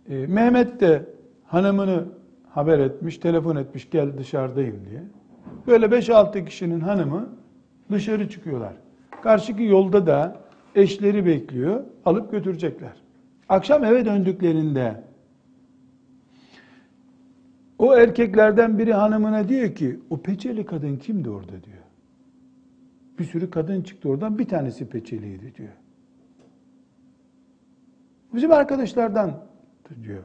Ee, 0.10 0.28
Mehmet 0.28 0.82
de 0.82 1.06
hanımını 1.46 2.06
haber 2.50 2.80
etmiş, 2.80 3.18
telefon 3.18 3.56
etmiş 3.56 3.90
gel 3.90 4.18
dışarıdayım 4.18 4.86
diye. 4.90 5.04
Böyle 5.68 5.86
5-6 5.86 6.46
kişinin 6.46 6.80
hanımı 6.80 7.30
dışarı 7.92 8.30
çıkıyorlar. 8.30 8.74
Karşıki 9.24 9.64
yolda 9.64 10.08
da 10.08 10.42
eşleri 10.76 11.26
bekliyor, 11.26 11.84
alıp 12.06 12.32
götürecekler. 12.32 12.94
Akşam 13.50 13.84
eve 13.84 14.06
döndüklerinde 14.06 15.04
o 17.78 17.96
erkeklerden 17.96 18.80
biri 18.80 18.94
hanımına 18.94 19.50
diyor 19.50 19.76
ki 19.76 20.00
o 20.10 20.18
peçeli 20.22 20.66
kadın 20.66 20.98
kimdi 20.98 21.30
orada 21.30 21.64
diyor. 21.64 21.84
Bir 23.20 23.24
sürü 23.24 23.50
kadın 23.50 23.82
çıktı 23.82 24.10
oradan 24.10 24.40
bir 24.40 24.48
tanesi 24.48 24.90
peçeliydi 24.90 25.56
diyor. 25.56 25.74
Bizim 28.34 28.52
arkadaşlardan 28.52 29.44
diyor. 30.04 30.24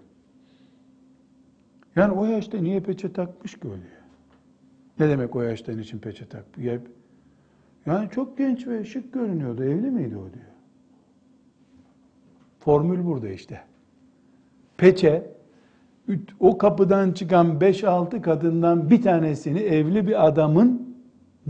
Yani 1.97 2.12
o 2.12 2.25
yaşta 2.25 2.59
niye 2.59 2.80
peçe 2.80 3.12
takmış 3.12 3.61
ki 3.61 3.68
o 3.68 3.71
diyor. 3.71 4.04
Ne 4.99 5.09
demek 5.09 5.37
o 5.37 5.42
yaşta 5.42 5.73
için 5.73 5.99
peçe 5.99 6.28
taktı? 6.28 6.61
Yani 7.87 8.11
çok 8.11 8.38
genç 8.38 8.67
ve 8.67 8.85
şık 8.85 9.12
görünüyordu. 9.12 9.64
Evli 9.64 9.91
miydi 9.91 10.17
o 10.17 10.33
diyor. 10.33 10.55
Formül 12.59 13.05
burada 13.05 13.29
işte. 13.29 13.61
Peçe 14.76 15.35
o 16.41 16.59
kapıdan 16.59 17.12
çıkan 17.12 17.59
5-6 17.59 18.21
kadından 18.21 18.91
bir 18.91 19.03
tanesini 19.03 19.59
evli 19.59 20.07
bir 20.07 20.26
adamın 20.26 20.97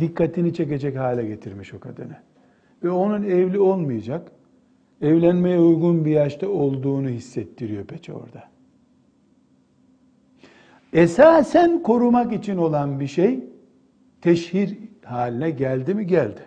dikkatini 0.00 0.55
çekecek 0.55 0.97
hale 0.97 1.26
getirmiş 1.26 1.75
o 1.75 1.81
kadını. 1.81 2.17
Ve 2.83 2.91
onun 2.91 3.23
evli 3.23 3.59
olmayacak, 3.59 4.33
evlenmeye 5.00 5.61
uygun 5.61 6.05
bir 6.05 6.11
yaşta 6.11 6.49
olduğunu 6.49 7.09
hissettiriyor 7.09 7.85
peçe 7.85 8.12
orada. 8.12 8.45
Esasen 10.93 11.83
korumak 11.83 12.33
için 12.33 12.57
olan 12.57 13.00
bir 13.00 13.07
şey 13.07 13.45
teşhir 14.21 14.79
haline 15.04 15.50
geldi 15.50 15.94
mi? 15.94 16.06
Geldi. 16.06 16.40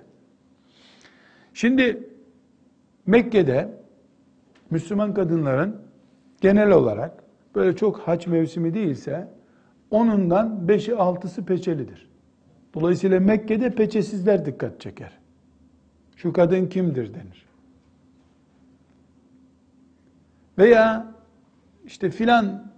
Şimdi 1.54 2.10
Mekke'de 3.06 3.78
Müslüman 4.70 5.14
kadınların 5.14 5.82
genel 6.42 6.72
olarak 6.72 7.24
böyle 7.56 7.76
çok 7.76 8.00
haç 8.00 8.28
mevsimi 8.28 8.74
değilse 8.74 9.28
onundan 9.92 10.68
beşi 10.68 10.96
altısı 10.96 11.46
peçelidir. 11.46 12.10
Dolayısıyla 12.74 13.20
Mekke'de 13.20 13.76
peçesizler 13.76 14.46
dikkat 14.46 14.82
çeker. 14.82 15.18
Şu 16.16 16.34
kadın 16.34 16.66
kimdir 16.66 17.14
denir. 17.14 17.46
Veya 20.58 21.14
işte 21.86 22.10
filan 22.10 22.72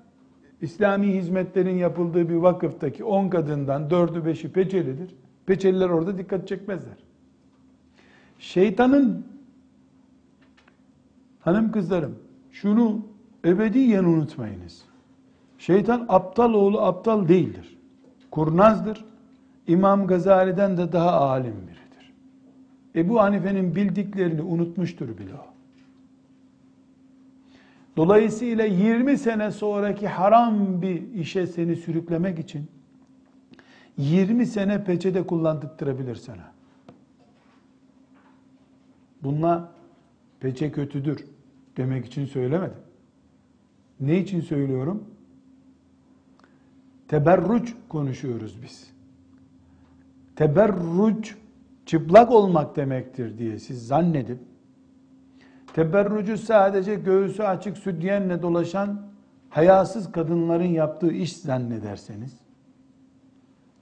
İslami 0.61 1.07
hizmetlerin 1.07 1.77
yapıldığı 1.77 2.29
bir 2.29 2.35
vakıftaki 2.35 3.03
10 3.03 3.29
kadından 3.29 3.89
4'ü 3.89 4.31
5'i 4.31 4.51
peçelidir. 4.51 5.15
Peçeliler 5.49 5.89
orada 5.89 6.17
dikkat 6.17 6.47
çekmezler. 6.47 6.97
Şeytanın 8.39 9.25
hanım 11.39 11.71
kızlarım 11.71 12.19
şunu 12.51 13.05
ebediyen 13.45 14.03
unutmayınız. 14.03 14.85
Şeytan 15.57 16.05
aptal 16.09 16.53
oğlu 16.53 16.81
aptal 16.81 17.27
değildir. 17.27 17.77
Kurnazdır. 18.31 19.05
İmam 19.67 20.07
Gazali'den 20.07 20.77
de 20.77 20.91
daha 20.91 21.11
alim 21.11 21.55
biridir. 21.67 22.13
Ebu 22.95 23.19
Hanife'nin 23.19 23.75
bildiklerini 23.75 24.41
unutmuştur 24.41 25.17
bile 25.17 25.33
o. 25.33 25.45
Dolayısıyla 27.97 28.65
20 28.65 29.17
sene 29.17 29.51
sonraki 29.51 30.07
haram 30.07 30.81
bir 30.81 31.13
işe 31.13 31.47
seni 31.47 31.75
sürüklemek 31.75 32.39
için 32.39 32.69
20 33.99 34.45
sene 34.45 34.83
peçete 34.83 35.23
kullandırtırabilir 35.27 36.15
sana. 36.15 36.51
Bununla 39.23 39.71
peçe 40.39 40.71
kötüdür 40.71 41.25
demek 41.77 42.05
için 42.05 42.25
söylemedim. 42.25 42.77
Ne 43.99 44.17
için 44.17 44.41
söylüyorum? 44.41 45.03
Teberruç 47.07 47.73
konuşuyoruz 47.89 48.61
biz. 48.61 48.93
Teberruç 50.35 51.35
çıplak 51.85 52.31
olmak 52.31 52.75
demektir 52.75 53.37
diye 53.37 53.59
siz 53.59 53.87
zannedip 53.87 54.39
teberrucu 55.73 56.37
sadece 56.37 56.95
göğsü 56.95 57.43
açık 57.43 57.77
sütyenle 57.77 58.41
dolaşan 58.41 59.01
hayasız 59.49 60.11
kadınların 60.11 60.63
yaptığı 60.63 61.11
iş 61.11 61.37
zannederseniz 61.37 62.48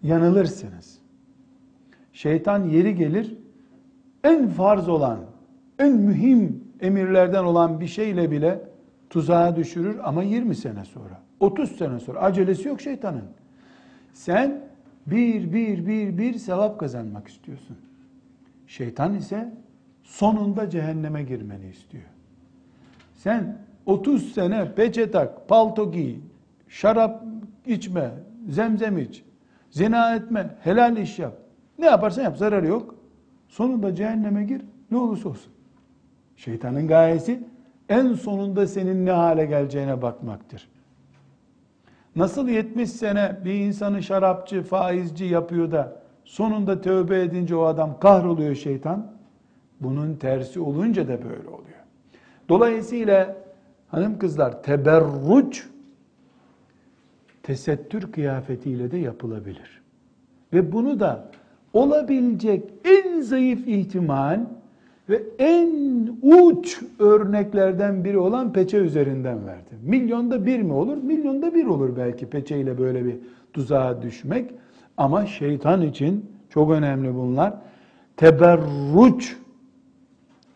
yanılırsınız. 0.07 0.97
Şeytan 2.13 2.63
yeri 2.63 2.95
gelir 2.95 3.37
en 4.23 4.47
farz 4.49 4.89
olan, 4.89 5.19
en 5.79 5.93
mühim 5.93 6.63
emirlerden 6.81 7.43
olan 7.43 7.79
bir 7.79 7.87
şeyle 7.87 8.31
bile 8.31 8.61
tuzağa 9.09 9.55
düşürür 9.55 9.99
ama 10.03 10.23
20 10.23 10.55
sene 10.55 10.85
sonra, 10.85 11.21
30 11.39 11.71
sene 11.71 11.99
sonra 11.99 12.19
acelesi 12.19 12.67
yok 12.67 12.81
şeytanın. 12.81 13.23
Sen 14.13 14.61
bir 15.07 15.53
bir 15.53 15.87
bir 15.87 16.17
bir 16.17 16.33
sevap 16.33 16.79
kazanmak 16.79 17.27
istiyorsun. 17.27 17.77
Şeytan 18.67 19.15
ise 19.15 19.53
sonunda 20.03 20.69
cehenneme 20.69 21.23
girmeni 21.23 21.69
istiyor. 21.69 22.03
Sen 23.15 23.57
30 23.85 24.33
sene 24.33 24.75
peçe 24.75 25.11
tak, 25.11 25.49
palto 25.49 25.91
giy, 25.91 26.15
şarap 26.67 27.23
içme, 27.65 28.11
zemzem 28.49 28.97
iç, 28.97 29.23
zina 29.69 30.15
etme, 30.15 30.55
helal 30.63 30.97
iş 30.97 31.19
yap. 31.19 31.33
Ne 31.79 31.85
yaparsan 31.85 32.23
yap 32.23 32.37
zararı 32.37 32.67
yok. 32.67 32.95
Sonunda 33.47 33.95
cehenneme 33.95 34.43
gir 34.43 34.61
ne 34.91 34.97
olursa 34.97 35.29
olsun. 35.29 35.51
Şeytanın 36.35 36.87
gayesi 36.87 37.43
en 37.89 38.13
sonunda 38.13 38.67
senin 38.67 39.05
ne 39.05 39.11
hale 39.11 39.45
geleceğine 39.45 40.01
bakmaktır. 40.01 40.69
Nasıl 42.15 42.47
70 42.47 42.91
sene 42.91 43.37
bir 43.45 43.53
insanı 43.53 44.03
şarapçı, 44.03 44.63
faizci 44.63 45.25
yapıyor 45.25 45.71
da 45.71 46.01
sonunda 46.25 46.81
tövbe 46.81 47.21
edince 47.21 47.55
o 47.55 47.63
adam 47.63 47.99
kahroluyor 47.99 48.55
şeytan. 48.55 49.11
Bunun 49.81 50.15
tersi 50.15 50.59
olunca 50.59 51.07
da 51.07 51.23
böyle 51.23 51.47
oluyor. 51.47 51.77
Dolayısıyla 52.49 53.35
hanım 53.87 54.19
kızlar 54.19 54.63
teberruç 54.63 55.67
tesettür 57.47 58.11
kıyafetiyle 58.11 58.91
de 58.91 58.97
yapılabilir. 58.97 59.81
Ve 60.53 60.71
bunu 60.71 60.99
da 60.99 61.31
olabilecek 61.73 62.63
en 62.85 63.21
zayıf 63.21 63.67
ihtimal 63.67 64.39
ve 65.09 65.23
en 65.39 65.71
uç 66.21 66.81
örneklerden 66.99 68.03
biri 68.03 68.17
olan 68.17 68.53
peçe 68.53 68.77
üzerinden 68.77 69.47
verdi. 69.47 69.69
Milyonda 69.83 70.45
bir 70.45 70.61
mi 70.61 70.73
olur? 70.73 70.97
Milyonda 70.97 71.55
bir 71.55 71.65
olur 71.65 71.97
belki 71.97 72.29
peçeyle 72.29 72.77
böyle 72.77 73.05
bir 73.05 73.15
tuzağa 73.53 74.01
düşmek. 74.01 74.51
Ama 74.97 75.25
şeytan 75.25 75.81
için 75.81 76.25
çok 76.49 76.71
önemli 76.71 77.15
bunlar. 77.15 77.53
Teberruç 78.17 79.37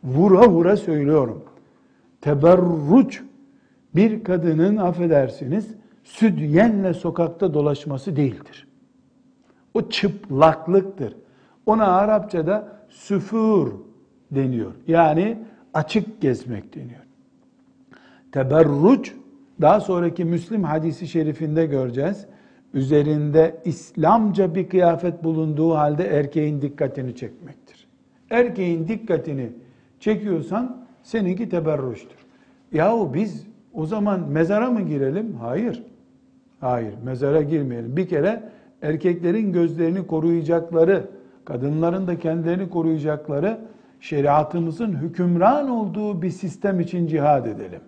vura 0.04 0.50
vura 0.50 0.78
söylüyorum. 0.78 1.44
Teberruç 2.22 3.22
bir 3.96 4.24
kadının 4.24 4.78
affedersiniz 4.78 5.81
südyenle 6.04 6.94
sokakta 6.94 7.54
dolaşması 7.54 8.16
değildir. 8.16 8.68
O 9.74 9.90
çıplaklıktır. 9.90 11.16
Ona 11.66 11.88
Arapçada 11.88 12.68
süfür 12.90 13.74
deniyor. 14.32 14.72
Yani 14.88 15.38
açık 15.74 16.22
gezmek 16.22 16.76
deniyor. 16.76 17.02
Teberruç 18.32 19.14
daha 19.62 19.80
sonraki 19.80 20.26
Müslim 20.26 20.64
hadisi 20.64 21.08
şerifinde 21.08 21.66
göreceğiz. 21.66 22.26
Üzerinde 22.74 23.62
İslamca 23.66 24.56
bir 24.56 24.70
kıyafet 24.70 25.24
bulunduğu 25.24 25.74
halde 25.74 26.04
erkeğin 26.08 26.62
dikkatini 26.62 27.16
çekmektir. 27.16 27.88
Erkeğin 28.30 28.88
dikkatini 28.88 29.50
çekiyorsan 30.00 30.86
seninki 31.04 31.50
teberruştur. 31.50 32.18
Yahu 32.72 33.14
biz 33.14 33.48
o 33.74 33.86
zaman 33.86 34.30
mezara 34.30 34.72
mı 34.72 34.82
girelim? 34.82 35.36
Hayır. 35.42 35.84
Hayır, 36.62 36.94
mezara 37.04 37.42
girmeyelim. 37.42 37.98
Bir 37.98 38.08
kere 38.08 38.44
erkeklerin 38.82 39.54
gözlerini 39.54 40.08
koruyacakları, 40.08 41.08
kadınların 41.46 42.08
da 42.08 42.20
kendilerini 42.20 42.70
koruyacakları 42.70 43.60
şeriatımızın 44.00 44.94
hükümran 44.94 45.70
olduğu 45.70 46.22
bir 46.22 46.30
sistem 46.30 46.80
için 46.80 47.08
cihad 47.08 47.46
edelim. 47.46 47.82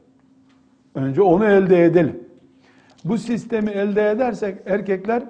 Önce 0.96 1.22
onu 1.22 1.46
elde 1.46 1.86
edelim. 1.86 2.20
Bu 3.06 3.18
sistemi 3.18 3.70
elde 3.70 4.10
edersek 4.10 4.58
erkekler 4.66 5.24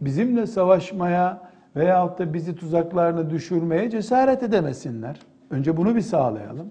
bizimle 0.00 0.46
savaşmaya 0.46 1.50
veyahut 1.76 2.18
da 2.18 2.34
bizi 2.34 2.56
tuzaklarına 2.56 3.30
düşürmeye 3.30 3.90
cesaret 3.90 4.42
edemesinler. 4.42 5.20
Önce 5.50 5.76
bunu 5.76 5.96
bir 5.96 6.00
sağlayalım. 6.00 6.70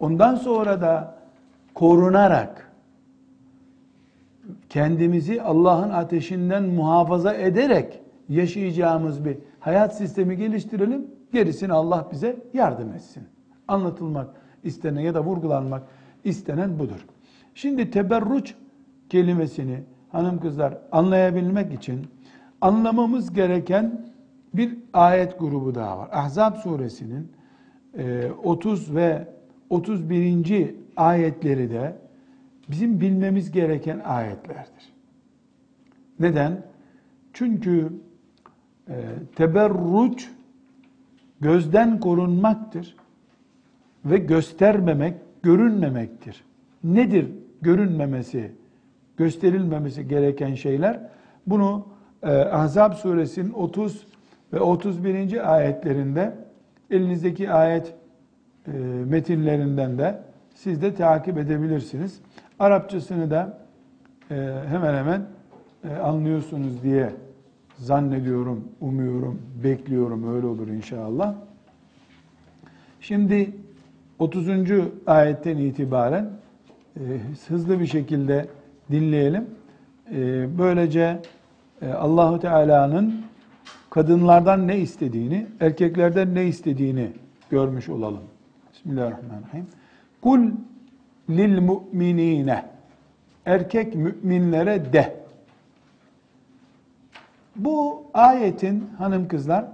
Ondan 0.00 0.34
sonra 0.34 0.80
da 0.80 1.14
korunarak 1.74 2.67
kendimizi 4.68 5.42
Allah'ın 5.42 5.90
ateşinden 5.90 6.62
muhafaza 6.62 7.34
ederek 7.34 8.00
yaşayacağımız 8.28 9.24
bir 9.24 9.38
hayat 9.60 9.96
sistemi 9.96 10.36
geliştirelim. 10.36 11.06
Gerisini 11.32 11.72
Allah 11.72 12.08
bize 12.12 12.36
yardım 12.54 12.92
etsin. 12.92 13.22
Anlatılmak 13.68 14.26
istenen 14.64 15.00
ya 15.00 15.14
da 15.14 15.24
vurgulanmak 15.24 15.82
istenen 16.24 16.78
budur. 16.78 17.06
Şimdi 17.54 17.90
teberruç 17.90 18.54
kelimesini 19.08 19.80
hanım 20.12 20.40
kızlar 20.40 20.78
anlayabilmek 20.92 21.72
için 21.72 22.06
anlamamız 22.60 23.32
gereken 23.32 24.06
bir 24.54 24.78
ayet 24.92 25.38
grubu 25.40 25.74
daha 25.74 25.98
var. 25.98 26.08
Ahzab 26.12 26.54
suresinin 26.56 27.32
30 28.44 28.90
e, 28.90 28.94
ve 28.94 29.28
31. 29.70 30.74
ayetleri 30.96 31.70
de 31.70 31.96
bizim 32.68 33.00
bilmemiz 33.00 33.50
gereken 33.50 33.98
ayetlerdir. 33.98 34.92
Neden? 36.20 36.62
Çünkü 37.32 37.92
e, 38.88 38.96
teberruç 39.36 40.30
gözden 41.40 42.00
korunmaktır 42.00 42.96
ve 44.04 44.18
göstermemek, 44.18 45.14
görünmemektir. 45.42 46.44
Nedir 46.84 47.30
görünmemesi, 47.62 48.52
gösterilmemesi 49.16 50.08
gereken 50.08 50.54
şeyler? 50.54 51.00
Bunu 51.46 51.86
e, 52.22 52.30
Ahzab 52.30 52.92
suresinin 52.92 53.52
30 53.52 54.06
ve 54.52 54.60
31. 54.60 55.54
ayetlerinde 55.54 56.34
elinizdeki 56.90 57.50
ayet 57.50 57.94
e, 58.66 58.70
metinlerinden 59.06 59.98
de 59.98 60.20
siz 60.54 60.82
de 60.82 60.94
takip 60.94 61.38
edebilirsiniz. 61.38 62.20
Arapçasını 62.58 63.30
da 63.30 63.58
e, 64.30 64.34
hemen 64.68 64.94
hemen 64.94 65.22
e, 65.84 65.96
anlıyorsunuz 65.96 66.82
diye 66.82 67.12
zannediyorum, 67.76 68.64
umuyorum, 68.80 69.42
bekliyorum 69.64 70.34
öyle 70.34 70.46
olur 70.46 70.68
inşallah. 70.68 71.34
Şimdi 73.00 73.50
30. 74.18 74.48
ayetten 75.06 75.56
itibaren 75.56 76.30
e, 76.96 77.02
hızlı 77.48 77.80
bir 77.80 77.86
şekilde 77.86 78.46
dinleyelim. 78.90 79.46
E, 80.14 80.48
böylece 80.58 81.18
e, 81.82 81.92
Allahu 81.92 82.40
Teala'nın 82.40 83.14
kadınlardan 83.90 84.68
ne 84.68 84.78
istediğini, 84.78 85.46
erkeklerden 85.60 86.34
ne 86.34 86.46
istediğini 86.46 87.10
görmüş 87.50 87.88
olalım. 87.88 88.22
Bismillahirrahmanirrahim. 88.72 89.66
Kul 90.22 90.50
lil 91.30 91.60
mu'minine 91.60 92.64
erkek 93.46 93.94
müminlere 93.94 94.92
de. 94.92 95.16
Bu 97.56 98.02
ayetin 98.14 98.90
hanım 98.98 99.28
kızlar 99.28 99.64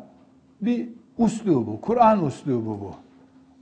bir 0.60 0.88
uslubu, 1.18 1.80
Kur'an 1.80 2.24
uslubu 2.24 2.80
bu. 2.80 2.90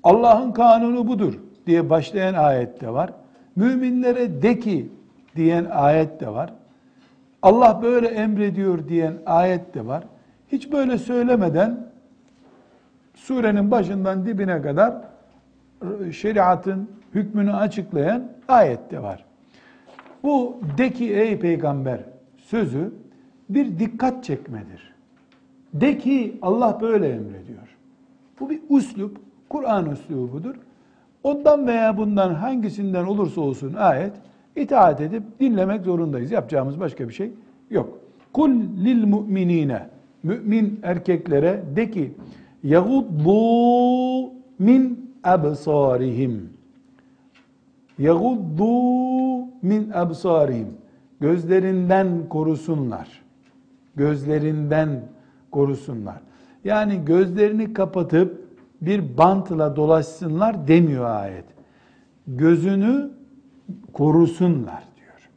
Allah'ın 0.02 0.52
kanunu 0.52 1.06
budur 1.08 1.34
diye 1.66 1.90
başlayan 1.90 2.34
ayet 2.34 2.80
de 2.80 2.92
var. 2.92 3.10
Müminlere 3.56 4.42
de 4.42 4.58
ki 4.58 4.88
diyen 5.36 5.64
ayet 5.64 6.20
de 6.20 6.28
var. 6.28 6.52
Allah 7.42 7.80
böyle 7.82 8.08
emrediyor 8.08 8.88
diyen 8.88 9.14
ayet 9.26 9.74
de 9.74 9.86
var. 9.86 10.04
Hiç 10.52 10.72
böyle 10.72 10.98
söylemeden 10.98 11.86
surenin 13.14 13.70
başından 13.70 14.26
dibine 14.26 14.62
kadar 14.62 14.94
şeriatın 16.12 16.88
hükmünü 17.14 17.52
açıklayan 17.52 18.28
ayet 18.48 18.90
de 18.90 19.02
var. 19.02 19.24
Bu 20.22 20.56
de 20.78 20.90
ki 20.90 21.12
ey 21.12 21.38
peygamber 21.38 22.00
sözü 22.36 22.92
bir 23.48 23.78
dikkat 23.78 24.24
çekmedir. 24.24 24.92
De 25.74 25.98
ki 25.98 26.38
Allah 26.42 26.78
böyle 26.80 27.08
emrediyor. 27.08 27.76
Bu 28.40 28.50
bir 28.50 28.60
uslup, 28.68 29.16
Kur'an 29.48 29.88
uslubudur. 29.88 30.54
Ondan 31.22 31.66
veya 31.66 31.96
bundan 31.96 32.34
hangisinden 32.34 33.04
olursa 33.04 33.40
olsun 33.40 33.74
ayet 33.74 34.12
itaat 34.56 35.00
edip 35.00 35.22
dinlemek 35.40 35.84
zorundayız. 35.84 36.30
Yapacağımız 36.30 36.80
başka 36.80 37.08
bir 37.08 37.14
şey 37.14 37.32
yok. 37.70 37.98
Kul 38.32 38.50
lil 38.84 39.06
mu'minine 39.06 39.88
mümin 40.22 40.80
erkeklere 40.82 41.62
de 41.76 41.90
ki 41.90 42.12
yaguddu 42.62 44.32
min 44.58 45.01
absarihim 45.24 46.50
yaguddu 47.98 48.72
min 49.62 49.90
absarihim 49.94 50.68
gözlerinden 51.20 52.28
korusunlar. 52.28 53.22
Gözlerinden 53.96 55.02
korusunlar. 55.50 56.20
Yani 56.64 57.04
gözlerini 57.04 57.72
kapatıp 57.72 58.42
bir 58.80 59.16
bantla 59.18 59.76
dolaşsınlar 59.76 60.68
demiyor 60.68 61.04
ayet. 61.04 61.44
Gözünü 62.26 63.10
korusunlar 63.92 64.84
diyor. 64.96 65.30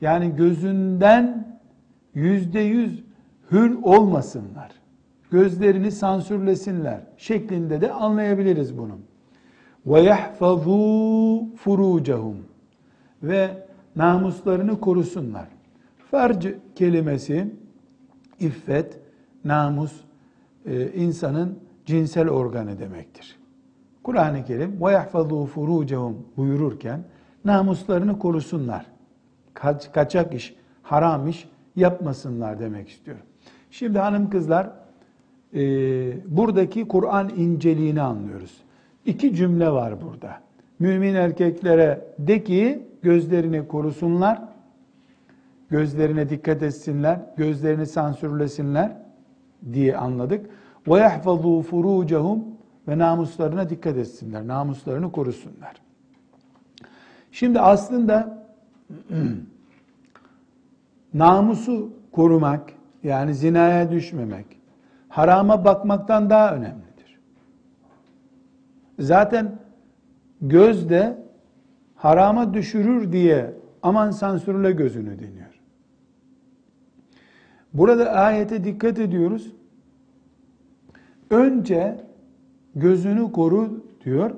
Yani 0.00 0.36
gözünden 0.36 1.58
yüzde 2.14 2.60
yüz 2.60 3.02
hür 3.50 3.78
olmasınlar. 3.82 4.72
Gözlerini 5.30 5.90
sansürlesinler 5.92 7.00
şeklinde 7.16 7.80
de 7.80 7.92
anlayabiliriz 7.92 8.78
bunu. 8.78 8.98
Ve 9.86 10.00
yahfazu 10.00 11.46
furucahum 11.56 12.36
ve 13.22 13.66
namuslarını 13.96 14.80
korusunlar. 14.80 15.48
Farc 16.10 16.54
kelimesi 16.74 17.54
iffet, 18.40 19.00
namus, 19.44 19.92
e, 20.66 20.92
insanın 20.92 21.58
cinsel 21.86 22.28
organı 22.28 22.78
demektir. 22.78 23.38
Kur'an-ı 24.02 24.44
Kerim 24.44 24.80
ve 24.84 24.92
yahfazu 24.92 25.48
buyururken 26.36 27.04
namuslarını 27.44 28.18
korusunlar. 28.18 28.86
Kaç, 29.54 29.92
kaçak 29.92 30.34
iş, 30.34 30.54
haram 30.82 31.28
iş 31.28 31.48
yapmasınlar 31.76 32.60
demek 32.60 32.88
istiyorum. 32.88 33.22
Şimdi 33.70 33.98
hanım 33.98 34.30
kızlar 34.30 34.70
e, 35.54 35.60
buradaki 36.36 36.88
Kur'an 36.88 37.28
inceliğini 37.28 38.02
anlıyoruz. 38.02 38.56
İki 39.08 39.34
cümle 39.34 39.70
var 39.70 40.02
burada. 40.02 40.40
Mümin 40.78 41.14
erkeklere 41.14 42.04
de 42.18 42.44
ki 42.44 42.86
gözlerini 43.02 43.68
korusunlar, 43.68 44.42
gözlerine 45.68 46.30
dikkat 46.30 46.62
etsinler, 46.62 47.20
gözlerini 47.36 47.86
sansürlesinler 47.86 48.92
diye 49.72 49.96
anladık. 49.96 50.46
Ve 50.88 50.98
yahfazu 50.98 51.62
furucahum 51.62 52.44
ve 52.88 52.98
namuslarına 52.98 53.70
dikkat 53.70 53.96
etsinler, 53.96 54.46
namuslarını 54.46 55.12
korusunlar. 55.12 55.74
Şimdi 57.32 57.60
aslında 57.60 58.44
namusu 61.14 61.90
korumak, 62.12 62.72
yani 63.02 63.34
zinaya 63.34 63.90
düşmemek, 63.90 64.46
harama 65.08 65.64
bakmaktan 65.64 66.30
daha 66.30 66.54
önemlidir. 66.54 66.87
Zaten 68.98 69.58
göz 70.40 70.88
de 70.88 71.18
harama 71.94 72.54
düşürür 72.54 73.12
diye 73.12 73.54
aman 73.82 74.10
sansürle 74.10 74.72
gözünü 74.72 75.18
deniyor. 75.18 75.60
Burada 77.74 78.10
ayete 78.10 78.64
dikkat 78.64 78.98
ediyoruz. 78.98 79.52
Önce 81.30 82.04
gözünü 82.74 83.32
koru 83.32 83.84
diyor. 84.04 84.30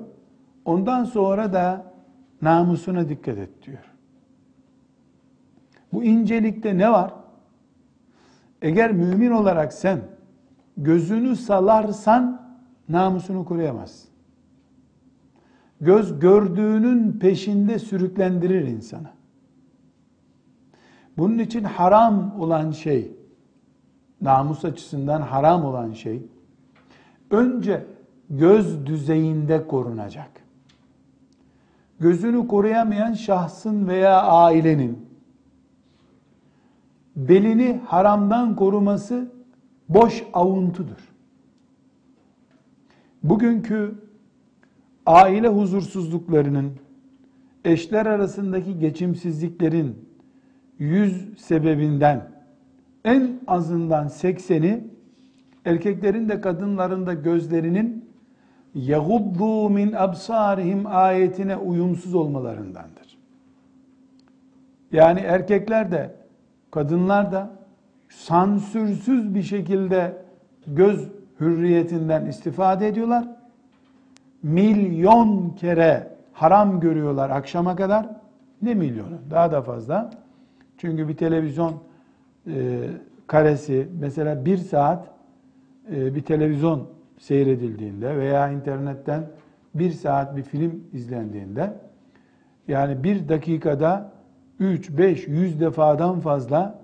Ondan 0.65 1.03
sonra 1.03 1.53
da 1.53 1.93
namusuna 2.41 3.09
dikkat 3.09 3.37
et 3.37 3.49
diyor. 3.63 3.91
Bu 5.93 6.03
incelikte 6.03 6.77
ne 6.77 6.91
var? 6.91 7.13
Eğer 8.61 8.91
mümin 8.91 9.31
olarak 9.31 9.73
sen 9.73 9.99
gözünü 10.77 11.35
salarsan 11.35 12.41
namusunu 12.89 13.45
koruyamazsın. 13.45 14.10
Göz 15.81 16.19
gördüğünün 16.19 17.19
peşinde 17.19 17.79
sürüklendirir 17.79 18.67
insanı. 18.67 19.09
Bunun 21.17 21.37
için 21.37 21.63
haram 21.63 22.41
olan 22.41 22.71
şey, 22.71 23.11
namus 24.21 24.65
açısından 24.65 25.21
haram 25.21 25.65
olan 25.65 25.91
şey, 25.91 26.21
önce 27.31 27.85
göz 28.29 28.85
düzeyinde 28.85 29.67
korunacak. 29.67 30.29
Gözünü 31.99 32.47
koruyamayan 32.47 33.13
şahsın 33.13 33.87
veya 33.87 34.21
ailenin 34.21 35.09
belini 37.15 37.81
haramdan 37.85 38.55
koruması 38.55 39.31
boş 39.89 40.23
avuntudur. 40.33 41.11
Bugünkü 43.23 44.10
aile 45.05 45.47
huzursuzluklarının, 45.47 46.71
eşler 47.65 48.05
arasındaki 48.05 48.79
geçimsizliklerin 48.79 50.09
yüz 50.79 51.39
sebebinden 51.39 52.31
en 53.05 53.39
azından 53.47 54.07
sekseni 54.07 54.83
erkeklerin 55.65 56.29
de 56.29 56.41
kadınların 56.41 57.05
da 57.05 57.13
gözlerinin 57.13 58.05
yaguddu 58.75 59.69
min 59.69 59.93
absarihim 59.93 60.87
ayetine 60.87 61.57
uyumsuz 61.57 62.15
olmalarındandır. 62.15 63.17
Yani 64.91 65.19
erkekler 65.19 65.91
de 65.91 66.15
kadınlar 66.71 67.31
da 67.31 67.51
sansürsüz 68.09 69.35
bir 69.35 69.43
şekilde 69.43 70.17
göz 70.67 71.07
hürriyetinden 71.39 72.25
istifade 72.25 72.87
ediyorlar. 72.87 73.40
Milyon 74.43 75.49
kere 75.49 76.07
haram 76.33 76.79
görüyorlar 76.79 77.29
akşama 77.29 77.75
kadar. 77.75 78.09
Ne 78.61 78.73
milyonu? 78.73 79.17
Daha 79.29 79.51
da 79.51 79.61
fazla. 79.61 80.09
Çünkü 80.77 81.07
bir 81.07 81.17
televizyon 81.17 81.73
e, 82.47 82.79
karesi 83.27 83.87
mesela 83.99 84.45
bir 84.45 84.57
saat 84.57 85.07
e, 85.95 86.15
bir 86.15 86.21
televizyon 86.21 86.87
seyredildiğinde 87.19 88.17
veya 88.17 88.49
internetten 88.49 89.23
bir 89.75 89.91
saat 89.91 90.37
bir 90.37 90.43
film 90.43 90.83
izlendiğinde 90.93 91.73
yani 92.67 93.03
bir 93.03 93.29
dakikada 93.29 94.11
3, 94.59 94.97
5, 94.97 95.27
100 95.27 95.59
defadan 95.59 96.19
fazla 96.19 96.79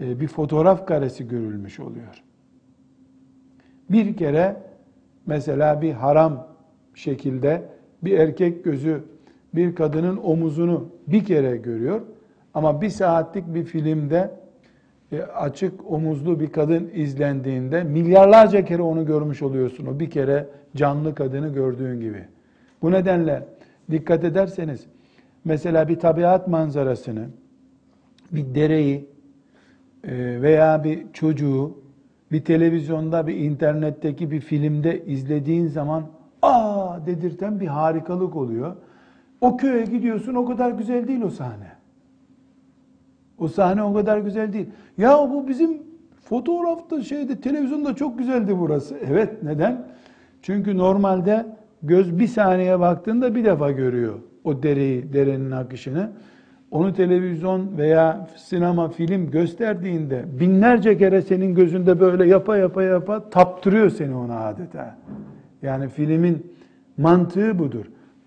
e, 0.00 0.20
bir 0.20 0.28
fotoğraf 0.28 0.86
karesi 0.86 1.28
görülmüş 1.28 1.80
oluyor. 1.80 2.22
Bir 3.90 4.16
kere 4.16 4.56
mesela 5.26 5.82
bir 5.82 5.92
haram 5.92 6.49
şekilde 7.00 7.62
bir 8.02 8.18
erkek 8.18 8.64
gözü 8.64 9.04
bir 9.54 9.74
kadının 9.74 10.16
omuzunu 10.16 10.88
bir 11.06 11.24
kere 11.24 11.56
görüyor 11.56 12.00
ama 12.54 12.80
bir 12.80 12.88
saatlik 12.88 13.54
bir 13.54 13.64
filmde 13.64 14.30
e, 15.12 15.22
açık 15.22 15.90
omuzlu 15.92 16.40
bir 16.40 16.52
kadın 16.52 16.90
izlendiğinde 16.94 17.84
milyarlarca 17.84 18.64
kere 18.64 18.82
onu 18.82 19.06
görmüş 19.06 19.42
oluyorsun. 19.42 19.86
O 19.86 20.00
bir 20.00 20.10
kere 20.10 20.46
canlı 20.76 21.14
kadını 21.14 21.48
gördüğün 21.48 22.00
gibi. 22.00 22.24
Bu 22.82 22.92
nedenle 22.92 23.44
dikkat 23.90 24.24
ederseniz 24.24 24.86
mesela 25.44 25.88
bir 25.88 25.98
tabiat 25.98 26.48
manzarasını, 26.48 27.26
bir 28.32 28.54
dereyi 28.54 29.08
e, 30.04 30.42
veya 30.42 30.84
bir 30.84 31.06
çocuğu 31.12 31.78
bir 32.32 32.44
televizyonda, 32.44 33.26
bir 33.26 33.36
internetteki 33.36 34.30
bir 34.30 34.40
filmde 34.40 35.04
izlediğin 35.04 35.66
zaman 35.66 36.06
dedirten 37.06 37.60
bir 37.60 37.66
harikalık 37.66 38.36
oluyor. 38.36 38.76
O 39.40 39.56
köye 39.56 39.84
gidiyorsun 39.84 40.34
o 40.34 40.46
kadar 40.46 40.70
güzel 40.70 41.08
değil 41.08 41.22
o 41.22 41.30
sahne. 41.30 41.72
O 43.38 43.48
sahne 43.48 43.82
o 43.82 43.94
kadar 43.94 44.18
güzel 44.18 44.52
değil. 44.52 44.66
Ya 44.98 45.18
bu 45.18 45.48
bizim 45.48 45.82
fotoğrafta 46.22 47.02
şeyde 47.02 47.40
televizyonda 47.40 47.94
çok 47.94 48.18
güzeldi 48.18 48.58
burası. 48.58 48.96
Evet 49.10 49.42
neden? 49.42 49.86
Çünkü 50.42 50.78
normalde 50.78 51.46
göz 51.82 52.18
bir 52.18 52.26
saniye 52.26 52.80
baktığında 52.80 53.34
bir 53.34 53.44
defa 53.44 53.70
görüyor 53.70 54.14
o 54.44 54.62
dereyi, 54.62 55.12
derenin 55.12 55.50
akışını. 55.50 56.10
Onu 56.70 56.94
televizyon 56.94 57.78
veya 57.78 58.28
sinema, 58.36 58.88
film 58.88 59.30
gösterdiğinde 59.30 60.24
binlerce 60.40 60.98
kere 60.98 61.22
senin 61.22 61.54
gözünde 61.54 62.00
böyle 62.00 62.26
yapa 62.26 62.56
yapa 62.56 62.82
yapa 62.82 63.30
taptırıyor 63.30 63.90
seni 63.90 64.14
ona 64.14 64.40
adeta. 64.40 64.96
Yani 65.62 65.88
filmin 65.88 66.52
mantığı 67.00 67.58
budur. 67.58 67.84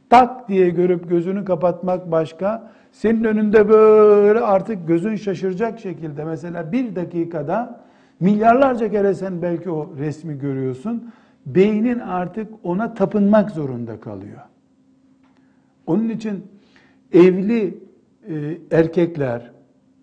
Tak 0.09 0.49
diye 0.49 0.69
görüp 0.69 1.09
gözünü 1.09 1.45
kapatmak 1.45 2.11
başka. 2.11 2.71
Senin 2.91 3.23
önünde 3.23 3.69
böyle 3.69 4.39
artık 4.39 4.87
gözün 4.87 5.15
şaşıracak 5.15 5.79
şekilde 5.79 6.23
mesela 6.23 6.71
bir 6.71 6.95
dakikada 6.95 7.83
milyarlarca 8.19 8.91
kere 8.91 9.13
sen 9.13 9.41
belki 9.41 9.69
o 9.69 9.89
resmi 9.97 10.39
görüyorsun. 10.39 11.11
Beynin 11.45 11.99
artık 11.99 12.47
ona 12.63 12.93
tapınmak 12.93 13.51
zorunda 13.51 13.99
kalıyor. 13.99 14.39
Onun 15.87 16.09
için 16.09 16.43
evli 17.13 17.77
e, 18.29 18.57
erkekler, 18.71 19.51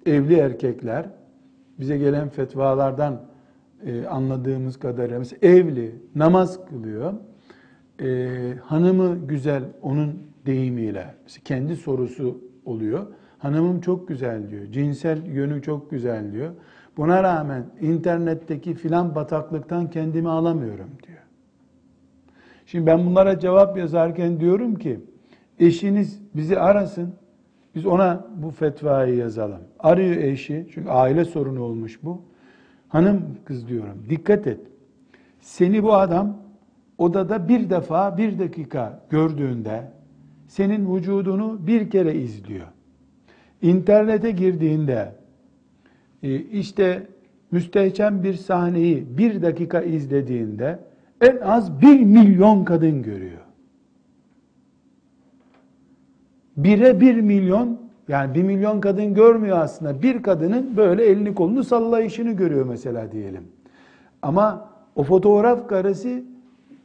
evli 0.07 0.35
erkekler 0.35 1.07
bize 1.79 1.99
gelen 1.99 2.29
fetvalardan 2.29 3.21
e, 3.87 4.07
anladığımız 4.07 4.79
kadarıyla 4.79 5.19
mesela 5.19 5.39
evli, 5.43 5.95
namaz 6.15 6.67
kılıyor. 6.69 7.13
E, 8.01 8.29
hanımı 8.65 9.27
güzel 9.27 9.63
onun 9.83 10.23
deyimiyle, 10.47 11.15
kendi 11.45 11.77
sorusu 11.77 12.41
oluyor. 12.65 13.07
Hanımım 13.39 13.81
çok 13.81 14.09
güzel 14.09 14.51
diyor. 14.51 14.67
Cinsel 14.73 15.27
yönü 15.27 15.63
çok 15.63 15.91
güzel 15.91 16.33
diyor. 16.33 16.51
Buna 16.97 17.23
rağmen 17.23 17.65
internetteki 17.81 18.75
filan 18.75 19.15
bataklıktan 19.15 19.91
kendimi 19.91 20.29
alamıyorum 20.29 20.91
diyor. 21.07 21.19
Şimdi 22.67 22.87
ben 22.87 23.07
bunlara 23.07 23.39
cevap 23.39 23.79
yazarken 23.79 24.41
diyorum 24.41 24.75
ki 24.75 25.01
eşiniz 25.59 26.23
bizi 26.37 26.59
arasın. 26.59 27.15
Biz 27.75 27.87
ona 27.87 28.27
bu 28.37 28.51
fetvayı 28.51 29.17
yazalım. 29.17 29.61
Arıyor 29.79 30.17
eşi. 30.17 30.67
Çünkü 30.75 30.91
aile 30.91 31.25
sorunu 31.25 31.63
olmuş 31.63 32.01
bu. 32.03 32.23
Hanım 32.89 33.23
kız 33.45 33.69
diyorum. 33.69 34.05
Dikkat 34.09 34.47
et. 34.47 34.61
Seni 35.41 35.83
bu 35.83 35.95
adam 35.95 36.37
odada 37.01 37.49
bir 37.49 37.71
defa 37.71 38.19
bir 38.19 38.39
dakika 38.39 39.01
gördüğünde 39.11 39.83
senin 40.49 40.97
vücudunu 40.97 41.67
bir 41.67 41.91
kere 41.91 42.15
izliyor. 42.15 42.67
İnternete 43.63 44.31
girdiğinde 44.31 45.13
e, 46.23 46.35
işte 46.37 47.07
müstehcen 47.51 48.23
bir 48.23 48.35
sahneyi 48.35 49.19
bir 49.19 49.43
dakika 49.43 49.81
izlediğinde 49.81 50.79
en 51.21 51.37
az 51.37 51.83
bir 51.83 52.01
milyon 52.01 52.65
kadın 52.65 53.03
görüyor. 53.03 53.41
Bire 56.57 57.01
bir 57.01 57.21
milyon 57.21 57.81
yani 58.09 58.35
bir 58.35 58.43
milyon 58.43 58.81
kadın 58.81 59.15
görmüyor 59.15 59.59
aslında. 59.59 60.03
Bir 60.03 60.23
kadının 60.23 60.77
böyle 60.77 61.05
elini 61.05 61.35
kolunu 61.35 61.65
sallayışını 61.65 62.33
görüyor 62.33 62.67
mesela 62.67 63.13
diyelim. 63.13 63.45
Ama 64.23 64.71
o 64.97 65.03
fotoğraf 65.03 65.69
karesi 65.69 66.30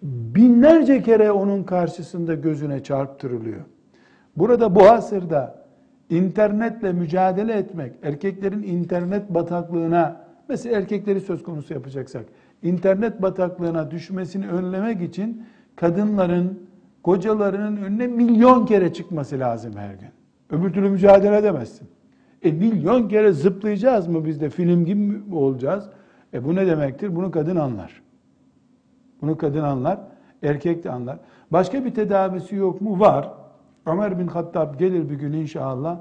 binlerce 0.06 1.02
kere 1.02 1.32
onun 1.32 1.64
karşısında 1.64 2.34
gözüne 2.34 2.84
çarptırılıyor. 2.84 3.62
Burada 4.36 4.76
bu 4.76 4.84
asırda 4.84 5.66
internetle 6.10 6.94
mücadele 6.94 7.54
etmek, 7.54 7.94
erkeklerin 8.04 8.64
internet 8.64 9.30
bataklığına, 9.30 10.22
mesela 10.50 10.78
erkekleri 10.78 11.20
söz 11.20 11.44
konusu 11.44 11.74
yapacaksak, 11.74 12.26
internet 12.64 13.22
bataklığına 13.22 13.92
düşmesini 13.92 14.48
önlemek 14.48 15.02
için 15.02 15.44
kadınların, 15.76 16.60
kocalarının 17.04 17.78
önüne 17.78 18.08
milyon 18.08 18.66
kere 18.66 18.94
çıkması 18.94 19.40
lazım 19.40 19.74
her 19.78 19.94
gün. 19.94 20.10
Öbür 20.50 20.74
türlü 20.74 20.90
mücadele 20.90 21.38
edemezsin. 21.38 21.88
E 22.44 22.52
milyon 22.52 23.08
kere 23.08 23.32
zıplayacağız 23.32 24.08
mı 24.08 24.26
biz 24.26 24.42
de 24.42 24.50
film 24.50 24.86
gibi 24.86 25.00
mi 25.00 25.36
olacağız? 25.36 25.90
E 26.34 26.44
bu 26.44 26.56
ne 26.56 26.68
demektir? 26.68 27.16
Bunu 27.16 27.32
kadın 27.32 27.56
anlar. 27.56 28.05
Bunu 29.22 29.38
kadın 29.38 29.64
anlar, 29.64 30.00
erkek 30.44 30.84
de 30.84 30.92
anlar. 30.92 31.18
Başka 31.52 31.86
bir 31.86 31.94
tedavisi 31.94 32.56
yok 32.56 32.82
mu? 32.82 33.00
Var. 33.00 33.30
Ömer 33.86 34.20
bin 34.20 34.28
Hattab 34.28 34.80
gelir 34.80 35.10
bir 35.10 35.16
gün 35.16 35.34
inşallah. 35.34 35.98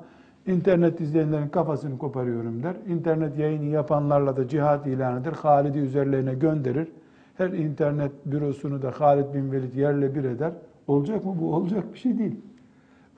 İnternet 0.46 1.00
izleyenlerin 1.00 1.48
kafasını 1.48 1.98
koparıyorum 1.98 2.62
der. 2.62 2.74
İnternet 2.88 3.38
yayını 3.38 3.64
yapanlarla 3.64 4.36
da 4.36 4.48
cihat 4.48 4.86
ilan 4.86 5.20
eder. 5.20 5.32
Halid'i 5.32 5.78
üzerlerine 5.78 6.34
gönderir. 6.34 6.88
Her 7.36 7.48
internet 7.48 8.12
bürosunu 8.26 8.82
da 8.82 8.92
Halid 8.98 9.34
bin 9.34 9.52
Velid 9.52 9.74
yerle 9.74 10.14
bir 10.14 10.24
eder. 10.24 10.52
Olacak 10.86 11.24
mı? 11.24 11.34
Bu 11.40 11.54
olacak 11.54 11.84
bir 11.92 11.98
şey 11.98 12.18
değil. 12.18 12.36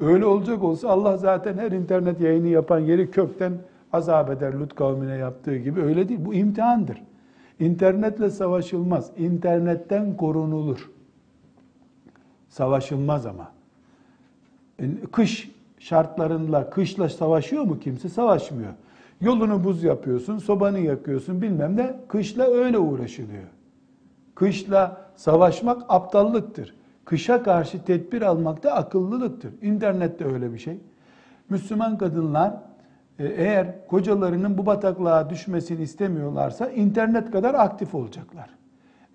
Öyle 0.00 0.26
olacak 0.26 0.62
olsa 0.62 0.88
Allah 0.88 1.16
zaten 1.16 1.58
her 1.58 1.72
internet 1.72 2.20
yayını 2.20 2.48
yapan 2.48 2.78
yeri 2.78 3.10
kökten 3.10 3.52
azap 3.92 4.30
eder 4.30 4.52
Lut 4.52 4.74
kavmine 4.74 5.16
yaptığı 5.16 5.56
gibi. 5.56 5.80
Öyle 5.80 6.08
değil. 6.08 6.20
Bu 6.24 6.34
imtihandır. 6.34 7.02
İnternetle 7.60 8.30
savaşılmaz. 8.30 9.10
İnternetten 9.18 10.16
korunulur. 10.16 10.90
Savaşılmaz 12.48 13.26
ama. 13.26 13.52
E, 14.78 14.84
kış 15.12 15.50
şartlarında 15.78 16.70
kışla 16.70 17.08
savaşıyor 17.08 17.62
mu 17.62 17.80
kimse? 17.80 18.08
Savaşmıyor. 18.08 18.72
Yolunu 19.20 19.64
buz 19.64 19.84
yapıyorsun, 19.84 20.38
sobanı 20.38 20.78
yakıyorsun 20.78 21.42
bilmem 21.42 21.76
ne. 21.76 21.96
Kışla 22.08 22.44
öyle 22.44 22.78
uğraşılıyor. 22.78 23.48
Kışla 24.34 25.10
savaşmak 25.16 25.82
aptallıktır. 25.88 26.74
Kışa 27.04 27.42
karşı 27.42 27.84
tedbir 27.84 28.22
almak 28.22 28.62
da 28.62 28.74
akıllılıktır. 28.74 29.52
İnternette 29.62 30.24
öyle 30.24 30.52
bir 30.52 30.58
şey. 30.58 30.78
Müslüman 31.50 31.98
kadınlar 31.98 32.54
eğer 33.19 33.87
kocalarının 33.87 34.57
bu 34.57 34.65
bataklığa 34.65 35.29
düşmesini 35.29 35.81
istemiyorlarsa 35.81 36.69
internet 36.69 37.31
kadar 37.31 37.53
aktif 37.53 37.95
olacaklar. 37.95 38.49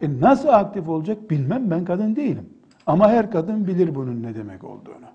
E 0.02 0.20
nasıl 0.20 0.48
aktif 0.48 0.88
olacak 0.88 1.30
bilmem 1.30 1.70
ben 1.70 1.84
kadın 1.84 2.16
değilim. 2.16 2.50
Ama 2.86 3.10
her 3.10 3.30
kadın 3.30 3.66
bilir 3.66 3.94
bunun 3.94 4.22
ne 4.22 4.34
demek 4.34 4.64
olduğunu. 4.64 5.06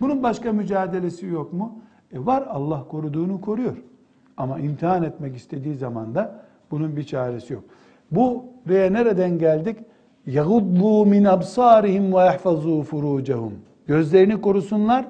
Bunun 0.00 0.22
başka 0.22 0.52
mücadelesi 0.52 1.26
yok 1.26 1.52
mu? 1.52 1.78
E 2.12 2.26
var 2.26 2.44
Allah 2.50 2.84
koruduğunu 2.88 3.40
koruyor. 3.40 3.76
Ama 4.36 4.58
imtihan 4.58 5.02
etmek 5.02 5.36
istediği 5.36 5.74
zaman 5.74 6.14
da 6.14 6.40
bunun 6.70 6.96
bir 6.96 7.02
çaresi 7.02 7.52
yok. 7.52 7.64
Bu 8.10 8.44
buraya 8.66 8.90
nereden 8.90 9.38
geldik? 9.38 9.78
يَغُضُّوا 10.26 11.00
مِنْ 11.14 11.24
أَبْصَارِهِمْ 11.36 12.04
وَيَحْفَظُوا 12.10 12.84
فُرُوجَهُمْ 12.84 13.50
Gözlerini 13.86 14.40
korusunlar, 14.40 15.06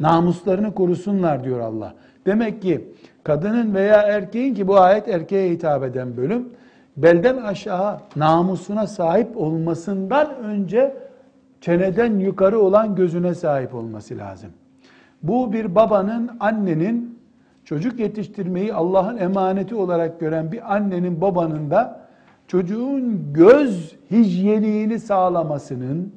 namuslarını 0.00 0.74
korusunlar 0.74 1.44
diyor 1.44 1.60
Allah. 1.60 1.94
Demek 2.25 2.61
ki 2.61 2.85
kadının 3.23 3.73
veya 3.73 4.01
erkeğin 4.01 4.53
ki 4.53 4.67
bu 4.67 4.79
ayet 4.79 5.07
erkeğe 5.07 5.51
hitap 5.51 5.83
eden 5.83 6.17
bölüm, 6.17 6.49
belden 6.97 7.37
aşağı 7.37 7.99
namusuna 8.15 8.87
sahip 8.87 9.37
olmasından 9.37 10.35
önce 10.35 10.95
çeneden 11.61 12.19
yukarı 12.19 12.59
olan 12.59 12.95
gözüne 12.95 13.35
sahip 13.35 13.75
olması 13.75 14.17
lazım. 14.17 14.49
Bu 15.23 15.53
bir 15.53 15.75
babanın, 15.75 16.31
annenin 16.39 17.19
çocuk 17.65 17.99
yetiştirmeyi 17.99 18.73
Allah'ın 18.73 19.17
emaneti 19.17 19.75
olarak 19.75 20.19
gören 20.19 20.51
bir 20.51 20.75
annenin, 20.75 21.21
babanın 21.21 21.71
da 21.71 22.07
çocuğun 22.47 23.33
göz 23.33 23.95
hijyenini 24.11 24.99
sağlamasının 24.99 26.13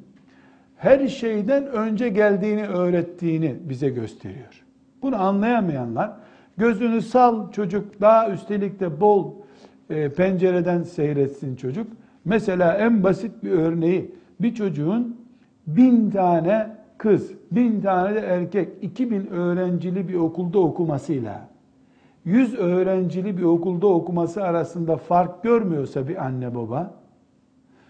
her 0.76 1.08
şeyden 1.08 1.66
önce 1.66 2.08
geldiğini 2.08 2.66
öğrettiğini 2.66 3.56
bize 3.60 3.88
gösteriyor. 3.88 4.63
Bunu 5.04 5.22
anlayamayanlar 5.22 6.10
gözünü 6.56 7.02
sal 7.02 7.52
çocuk 7.52 8.00
daha 8.00 8.30
üstelik 8.30 8.80
de 8.80 9.00
bol 9.00 9.32
e, 9.90 10.08
pencereden 10.08 10.82
seyretsin 10.82 11.56
çocuk. 11.56 11.86
Mesela 12.24 12.74
en 12.74 13.02
basit 13.02 13.44
bir 13.44 13.50
örneği 13.50 14.14
bir 14.40 14.54
çocuğun 14.54 15.16
bin 15.66 16.10
tane 16.10 16.76
kız, 16.98 17.32
bin 17.50 17.80
tane 17.80 18.14
de 18.14 18.20
erkek, 18.20 18.68
iki 18.82 19.10
bin 19.10 19.26
öğrencili 19.26 20.08
bir 20.08 20.14
okulda 20.14 20.58
okumasıyla 20.58 21.48
yüz 22.24 22.54
öğrencili 22.54 23.38
bir 23.38 23.42
okulda 23.42 23.86
okuması 23.86 24.44
arasında 24.44 24.96
fark 24.96 25.42
görmüyorsa 25.42 26.08
bir 26.08 26.24
anne 26.24 26.54
baba, 26.54 26.94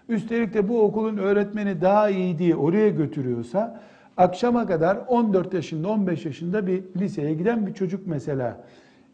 üstelik 0.09 0.53
de 0.53 0.69
bu 0.69 0.81
okulun 0.81 1.17
öğretmeni 1.17 1.81
daha 1.81 2.09
iyi 2.09 2.37
diye 2.39 2.55
oraya 2.55 2.89
götürüyorsa, 2.89 3.81
akşama 4.17 4.65
kadar 4.67 4.97
14 5.07 5.53
yaşında, 5.53 5.89
15 5.89 6.25
yaşında 6.25 6.67
bir 6.67 6.83
liseye 6.97 7.33
giden 7.33 7.67
bir 7.67 7.73
çocuk 7.73 8.07
mesela, 8.07 8.57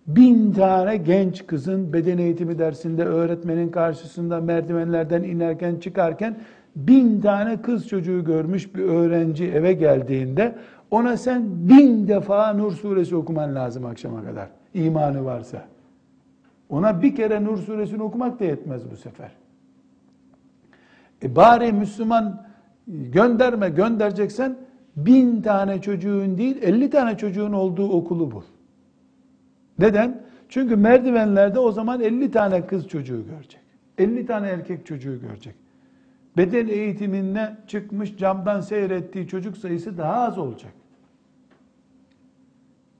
bin 0.08 0.52
tane 0.52 0.98
genç 0.98 1.48
kızın 1.48 1.94
beden 1.94 2.18
eğitimi 2.18 2.60
dersinde 2.60 3.06
öğretmenin 3.06 3.70
karşısında 3.70 4.42
merdivenlerden 4.42 5.24
inerken 5.24 5.76
çıkarken 5.76 6.38
bin 6.76 7.22
tane 7.22 7.62
kız 7.62 7.88
çocuğu 7.88 8.24
görmüş 8.24 8.76
bir 8.76 8.84
öğrenci 8.84 9.46
eve 9.46 9.74
geldiğinde 9.74 10.56
Ona 10.92 11.18
sen 11.18 11.44
bin 11.70 12.08
defa 12.08 12.54
Nur 12.54 12.72
suresi 12.72 13.16
okuman 13.16 13.56
lazım 13.56 13.86
akşama 13.86 14.24
kadar. 14.24 14.48
imanı 14.74 15.26
varsa. 15.26 15.66
Ona 16.70 17.02
bir 17.02 17.16
kere 17.16 17.44
Nur 17.44 17.58
suresini 17.58 18.04
okumak 18.04 18.40
da 18.40 18.46
yetmez 18.46 18.92
bu 18.92 18.96
sefer. 18.96 19.32
E 21.24 21.36
bari 21.36 21.74
Müslüman 21.74 22.46
gönderme 22.88 23.70
göndereceksen 23.70 24.56
bin 24.96 25.42
tane 25.42 25.82
çocuğun 25.82 26.38
değil 26.38 26.58
elli 26.62 26.90
tane 26.90 27.18
çocuğun 27.18 27.54
olduğu 27.54 27.90
okulu 27.90 28.32
bul. 28.32 28.44
Neden? 29.80 30.22
Çünkü 30.50 30.76
merdivenlerde 30.76 31.60
o 31.60 31.72
zaman 31.72 32.02
elli 32.02 32.32
tane 32.32 32.68
kız 32.68 32.88
çocuğu 32.88 33.26
görecek. 33.30 33.62
elli 33.98 34.26
tane 34.26 34.48
erkek 34.48 34.86
çocuğu 34.86 35.22
görecek. 35.22 35.56
Beden 36.38 36.68
eğitimine 36.68 37.58
çıkmış 37.68 38.18
camdan 38.18 38.62
seyrettiği 38.62 39.28
çocuk 39.28 39.58
sayısı 39.58 39.98
daha 39.98 40.14
az 40.14 40.38
olacak. 40.38 40.72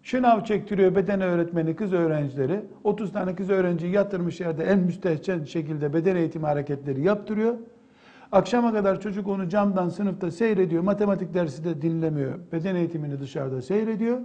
Şınav 0.04 0.44
çektiriyor 0.44 0.96
beden 0.96 1.22
öğretmeni 1.22 1.76
kız 1.76 1.94
öğrencileri. 1.94 2.62
30 2.84 3.12
tane 3.12 3.36
kız 3.36 3.50
öğrenci 3.50 3.88
yatırmış 3.88 4.40
yerde 4.40 4.64
en 4.64 4.80
müstehcen 4.80 5.44
şekilde 5.44 5.94
beden 5.94 6.16
eğitimi 6.16 6.46
hareketleri 6.46 7.02
yaptırıyor. 7.02 7.56
Akşama 8.32 8.74
kadar 8.74 9.02
çocuk 9.02 9.28
onu 9.28 9.50
camdan 9.50 9.90
sınıfta 9.90 10.32
seyrediyor. 10.32 10.84
Matematik 10.84 11.34
dersi 11.34 11.64
de 11.64 11.82
dinlemiyor. 11.82 12.40
Beden 12.52 12.76
eğitimini 12.76 13.20
dışarıda 13.20 13.62
seyrediyor. 13.62 14.18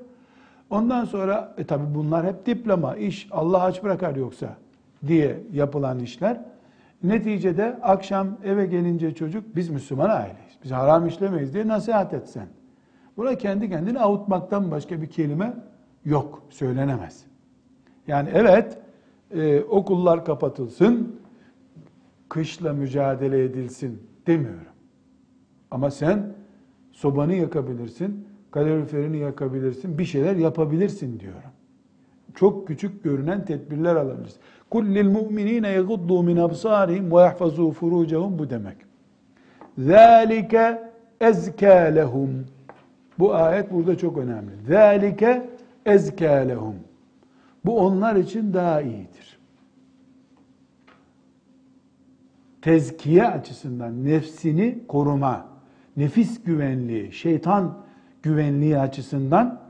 Ondan 0.71 1.05
sonra 1.05 1.55
e 1.59 1.65
tabi 1.65 1.95
bunlar 1.95 2.27
hep 2.27 2.47
diploma, 2.47 2.97
iş 2.97 3.29
Allah 3.31 3.63
aç 3.63 3.83
bırakar 3.83 4.17
yoksa 4.17 4.57
diye 5.07 5.41
yapılan 5.53 5.99
işler. 5.99 6.41
Neticede 7.03 7.79
akşam 7.83 8.29
eve 8.45 8.67
gelince 8.67 9.15
çocuk 9.15 9.57
biz 9.57 9.71
Müslüman 9.71 10.11
aileyiz. 10.11 10.59
Biz 10.65 10.71
haram 10.71 11.07
işlemeyiz 11.07 11.55
diye 11.55 11.69
nasihat 11.69 12.15
etsen. 12.15 12.47
Buna 13.17 13.35
kendi 13.35 13.69
kendini 13.69 14.01
avutmaktan 14.01 14.71
başka 14.71 15.03
bir 15.03 15.07
kelime 15.07 15.55
yok, 16.05 16.43
söylenemez. 16.51 17.25
Yani 18.07 18.29
evet 18.35 18.79
e, 19.35 19.61
okullar 19.61 20.25
kapatılsın, 20.25 21.21
kışla 22.29 22.73
mücadele 22.73 23.45
edilsin 23.45 24.03
demiyorum. 24.27 24.73
Ama 25.71 25.91
sen 25.91 26.33
sobanı 26.93 27.35
yakabilirsin, 27.35 28.27
kaloriferini 28.51 29.19
yakabilirsin, 29.19 29.99
bir 29.99 30.05
şeyler 30.05 30.37
yapabilirsin 30.37 31.21
diyorum. 31.21 31.51
Çok 32.35 32.69
küçük 32.69 33.05
görünen 33.05 33.45
tedbirler 33.45 33.97
alabiliriz. 33.97 34.37
Kullil 34.71 35.11
mu'minine 35.11 35.69
yaguddu 35.69 36.23
min 36.23 36.37
absarihim 36.37 37.13
ve 37.13 37.21
yahfazu 37.21 37.71
furucahum 37.71 38.39
bu 38.39 38.51
demek. 38.51 38.77
Zalike 39.79 40.83
ezkâ 41.21 41.71
lehum. 41.71 42.47
Bu 43.19 43.35
ayet 43.35 43.73
burada 43.73 43.99
çok 43.99 44.19
önemli. 44.19 44.51
Zalike 44.69 45.51
ezkâ 45.87 46.33
lehum. 46.33 46.75
Bu 47.65 47.79
onlar 47.81 48.17
için 48.17 48.55
daha 48.55 48.81
iyidir. 48.81 49.36
Tezkiye 52.67 53.27
açısından 53.27 54.05
nefsini 54.05 54.79
koruma, 54.89 55.47
nefis 55.97 56.45
güvenliği, 56.45 57.13
şeytan 57.13 57.79
güvenliği 58.23 58.79
açısından 58.79 59.61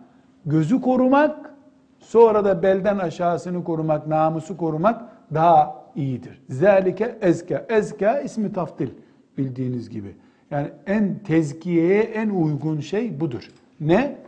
gözü 0.47 0.81
korumak, 0.81 1.55
sonra 1.99 2.45
da 2.45 2.63
belden 2.63 2.99
aşağısını 2.99 3.65
korumak, 3.65 4.07
namusu 4.07 4.57
korumak 4.57 5.03
daha 5.35 5.85
iyidir. 5.97 6.43
Zelike 6.49 7.19
ezke. 7.21 7.67
Ezke 7.69 8.23
ismi 8.25 8.53
taftil 8.53 8.89
bildiğiniz 9.39 9.91
gibi. 9.91 10.15
Yani 10.51 10.69
en 10.87 11.19
tezkiyeye 11.19 12.03
en 12.03 12.31
uygun 12.31 12.81
şey 12.81 13.21
budur. 13.21 13.51
Ne? 13.81 14.19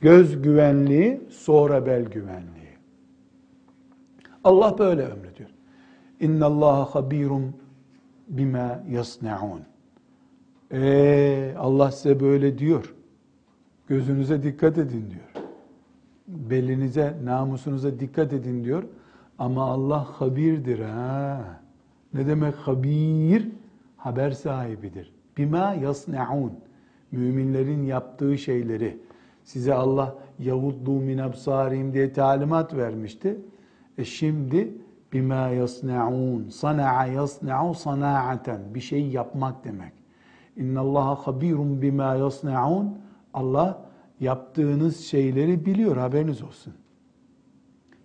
Göz 0.00 0.42
güvenliği, 0.42 1.20
sonra 1.30 1.86
bel 1.86 2.04
güvenliği. 2.04 2.76
Allah 4.44 4.78
böyle 4.78 5.02
emrediyor. 5.02 5.50
İnna 6.20 6.46
Allah 6.46 6.94
habirun 6.94 7.65
bima 8.28 8.82
yasnaun. 8.90 9.60
Ee, 10.72 11.54
Allah 11.58 11.90
size 11.90 12.20
böyle 12.20 12.58
diyor. 12.58 12.94
Gözünüze 13.86 14.42
dikkat 14.42 14.78
edin 14.78 15.10
diyor. 15.10 15.46
Belinize, 16.28 17.16
namusunuza 17.24 18.00
dikkat 18.00 18.32
edin 18.32 18.64
diyor. 18.64 18.82
Ama 19.38 19.64
Allah 19.64 20.04
habirdir 20.20 20.78
ha. 20.78 21.60
Ne 22.14 22.26
demek 22.26 22.54
habir? 22.54 23.48
Haber 23.96 24.30
sahibidir. 24.30 25.12
Bima 25.36 25.74
yasnaun. 25.74 26.52
Müminlerin 27.12 27.84
yaptığı 27.84 28.38
şeyleri 28.38 28.98
size 29.44 29.74
Allah 29.74 30.18
yahuddu 30.38 30.90
min 30.90 31.18
absarim 31.18 31.92
diye 31.94 32.12
talimat 32.12 32.74
vermişti. 32.74 33.36
E 33.98 34.04
şimdi 34.04 34.74
bima 35.16 35.48
yasnaun. 35.48 36.48
Sana'a 36.48 37.06
yasna'u 37.06 37.74
sana'aten. 37.74 38.60
Bir 38.74 38.80
şey 38.80 39.08
yapmak 39.08 39.64
demek. 39.64 39.92
İnna 40.56 40.80
Allah 40.80 41.14
habirun 41.26 41.82
bima 41.82 42.14
yasnaun. 42.14 42.98
Allah 43.34 43.78
yaptığınız 44.20 45.00
şeyleri 45.00 45.66
biliyor 45.66 45.96
haberiniz 45.96 46.42
olsun. 46.42 46.72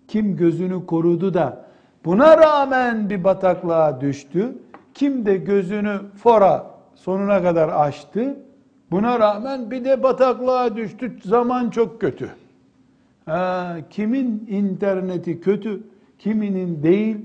Kim 0.08 0.36
gözünü 0.36 0.86
korudu 0.86 1.34
da 1.34 1.64
buna 2.04 2.38
rağmen 2.38 3.10
bir 3.10 3.24
bataklığa 3.24 4.00
düştü. 4.00 4.58
Kim 4.94 5.26
de 5.26 5.36
gözünü 5.36 6.00
fora 6.16 6.70
sonuna 6.94 7.42
kadar 7.42 7.68
açtı. 7.68 8.36
Buna 8.90 9.20
rağmen 9.20 9.70
bir 9.70 9.84
de 9.84 10.02
bataklığa 10.02 10.76
düştü. 10.76 11.18
Zaman 11.24 11.70
çok 11.70 12.00
kötü. 12.00 12.28
Ha, 13.26 13.76
kimin 13.90 14.46
interneti 14.48 15.40
kötü, 15.40 15.80
kiminin 16.22 16.82
değil. 16.82 17.16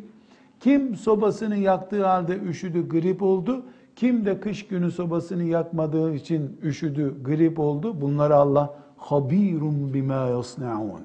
Kim 0.60 0.96
sobasını 0.96 1.56
yaktığı 1.56 2.06
halde 2.06 2.40
üşüdü, 2.40 2.90
grip 2.90 3.24
oldu. 3.24 3.66
Kim 3.96 4.26
de 4.26 4.40
kış 4.40 4.68
günü 4.68 4.92
sobasını 4.92 5.44
yakmadığı 5.44 6.14
için 6.14 6.58
üşüdü, 6.64 7.16
grip 7.24 7.60
oldu. 7.60 8.02
Bunları 8.02 8.36
Allah 8.36 8.74
habirun 8.98 9.94
bima 9.94 10.14
yasnaun. 10.14 11.02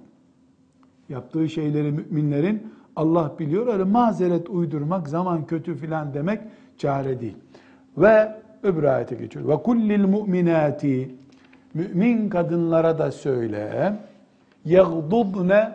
Yaptığı 1.08 1.48
şeyleri 1.48 1.92
müminlerin 1.92 2.72
Allah 2.96 3.32
biliyor. 3.38 3.66
Öyle 3.66 3.84
mazeret 3.84 4.50
uydurmak, 4.50 5.08
zaman 5.08 5.46
kötü 5.46 5.74
filan 5.74 6.14
demek 6.14 6.40
çare 6.78 7.20
değil. 7.20 7.36
Ve 7.96 8.32
öbür 8.62 8.84
ayete 8.84 9.14
geçiyor. 9.14 9.48
Ve 9.48 9.62
kullil 9.62 10.04
mu'minati 10.04 11.14
mümin 11.74 12.28
kadınlara 12.28 12.98
da 12.98 13.12
söyle 13.12 13.92
yagdudne 14.64 15.72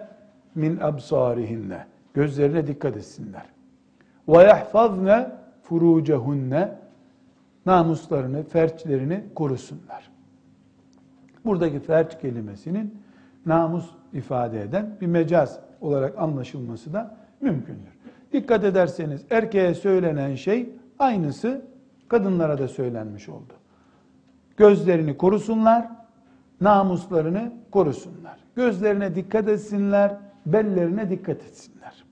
min 0.56 0.78
absarihinne 0.78 1.86
gözlerine 2.18 2.68
dikkat 2.68 2.98
etsinler. 2.98 3.46
Ve 4.28 4.44
yahfazne 4.44 5.32
furucehunne 5.62 6.76
namuslarını, 7.66 8.44
ferçlerini 8.44 9.24
korusunlar. 9.36 10.12
Buradaki 11.46 11.80
ferç 11.80 12.20
kelimesinin 12.22 13.02
namus 13.46 13.90
ifade 14.14 14.62
eden 14.62 14.98
bir 15.02 15.08
mecaz 15.08 15.60
olarak 15.82 16.18
anlaşılması 16.18 16.94
da 16.94 17.18
mümkündür. 17.42 17.94
Dikkat 18.34 18.64
ederseniz 18.64 19.26
erkeğe 19.30 19.74
söylenen 19.74 20.36
şey 20.36 20.70
aynısı 21.00 21.62
kadınlara 22.08 22.58
da 22.58 22.68
söylenmiş 22.68 23.30
oldu. 23.30 23.54
Gözlerini 24.58 25.18
korusunlar, 25.18 25.88
namuslarını 26.62 27.52
korusunlar. 27.72 28.40
Gözlerine 28.56 29.16
dikkat 29.16 29.48
etsinler, 29.48 30.16
bellerine 30.46 31.10
dikkat 31.10 31.44
etsinler. 31.44 32.07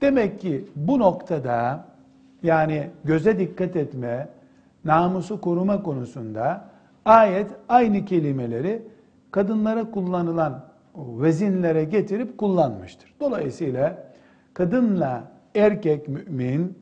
Demek 0.00 0.40
ki 0.40 0.64
bu 0.76 0.98
noktada 0.98 1.84
yani 2.42 2.90
göze 3.04 3.38
dikkat 3.38 3.76
etme, 3.76 4.28
namusu 4.84 5.40
koruma 5.40 5.82
konusunda 5.82 6.64
ayet 7.04 7.50
aynı 7.68 8.04
kelimeleri 8.04 8.82
kadınlara 9.30 9.90
kullanılan 9.90 10.64
vezinlere 10.96 11.84
getirip 11.84 12.38
kullanmıştır. 12.38 13.14
Dolayısıyla 13.20 14.04
kadınla 14.54 15.24
erkek 15.54 16.08
mümin 16.08 16.78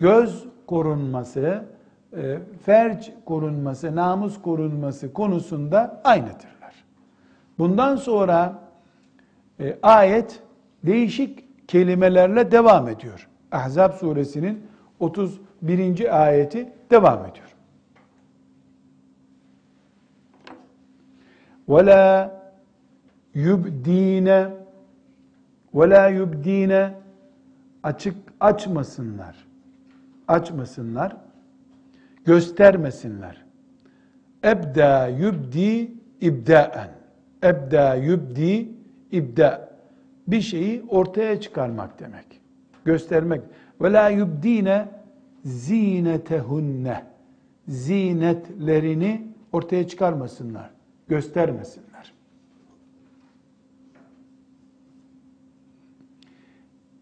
göz 0.00 0.44
korunması, 0.66 1.64
e, 2.16 2.38
ferç 2.64 3.12
korunması, 3.24 3.96
namus 3.96 4.42
korunması 4.42 5.12
konusunda 5.12 6.00
aynıdırlar. 6.04 6.84
Bundan 7.58 7.96
sonra 7.96 8.58
e, 9.60 9.78
ayet 9.82 10.42
değişik 10.84 11.51
kelimelerle 11.71 12.51
devam 12.51 12.87
ediyor. 12.87 13.27
Ahzab 13.51 13.93
suresinin 13.93 14.65
31. 14.99 16.25
ayeti 16.25 16.69
devam 16.91 17.25
ediyor. 17.25 17.55
وَلَا 21.67 22.31
يُبْد۪ينَ 23.35 24.51
وَلَا 25.73 26.09
يُبْد۪ينَ 26.09 26.91
açık 27.83 28.15
açmasınlar 28.39 29.47
açmasınlar, 30.27 31.17
göstermesinler. 32.25 33.45
Ebda 34.43 35.07
yubdi 35.07 35.91
ibdaen. 36.21 36.89
Ebda 37.43 37.95
yubdi 37.95 38.69
ibda. 39.11 39.70
bir 40.26 40.40
şeyi 40.40 40.82
ortaya 40.88 41.40
çıkarmak 41.40 42.00
demek. 42.00 42.40
Göstermek. 42.84 43.42
Ve 43.80 43.92
la 43.92 44.08
yubdine 44.08 44.88
zinetehunne. 45.44 47.04
Zinetlerini 47.68 49.28
ortaya 49.52 49.88
çıkarmasınlar. 49.88 50.70
Göstermesinler. 51.08 52.12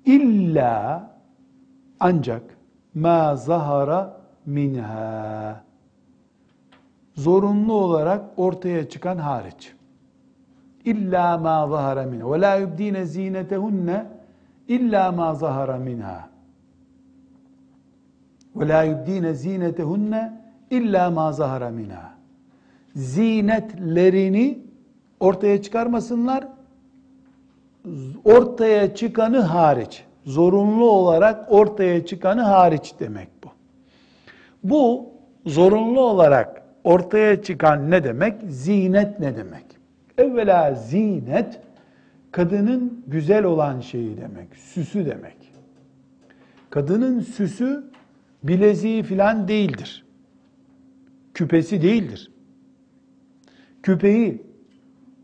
İlla 0.05 1.11
ancak 2.01 2.43
ma 2.95 3.37
zahara 3.37 4.21
minha 4.47 5.65
zorunlu 7.15 7.73
olarak 7.73 8.25
ortaya 8.37 8.89
çıkan 8.89 9.17
hariç. 9.17 9.73
İlla 10.85 11.39
ma 11.39 11.69
zahara 11.69 12.03
minha 12.03 12.33
ve 12.33 12.41
la 12.41 12.57
yubdine 12.57 13.05
zinetehunne 13.05 14.07
illa 14.69 15.13
ma 15.13 15.35
zahara 15.35 15.77
minha. 15.77 16.29
Ve 18.57 18.69
la 18.69 18.83
yubdine 18.83 19.35
zinetehunne 19.35 20.41
illa 20.71 21.11
ma 21.11 21.33
zahara 21.33 21.71
minha. 21.71 22.13
Zinetlerini 22.95 24.59
ortaya 25.21 25.63
çıkarmasınlar. 25.63 26.49
Ortaya 28.25 28.95
çıkanı 28.95 29.41
hariç. 29.41 30.05
Zorunlu 30.25 30.91
olarak 30.91 31.53
ortaya 31.53 32.07
çıkanı 32.07 32.43
hariç 32.43 32.95
demek 33.01 33.29
bu. 33.45 33.49
Bu 34.65 35.07
zorunlu 35.47 36.01
olarak 36.01 36.63
ortaya 36.85 37.43
çıkan 37.43 37.91
ne 37.91 38.05
demek? 38.05 38.35
Zinet 38.49 39.21
ne 39.21 39.37
demek? 39.37 39.80
Evvela 40.21 40.75
zinet 40.75 41.61
kadının 42.33 43.05
güzel 43.07 43.45
olan 43.45 43.81
şeyi 43.81 44.17
demek, 44.17 44.57
süsü 44.57 45.07
demek. 45.07 45.37
Kadının 46.71 47.21
süsü 47.21 47.85
bileziği 48.43 49.03
filan 49.03 49.49
değildir. 49.49 50.05
Küpesi 51.35 51.83
değildir. 51.83 52.33
Küpeyi 53.83 54.43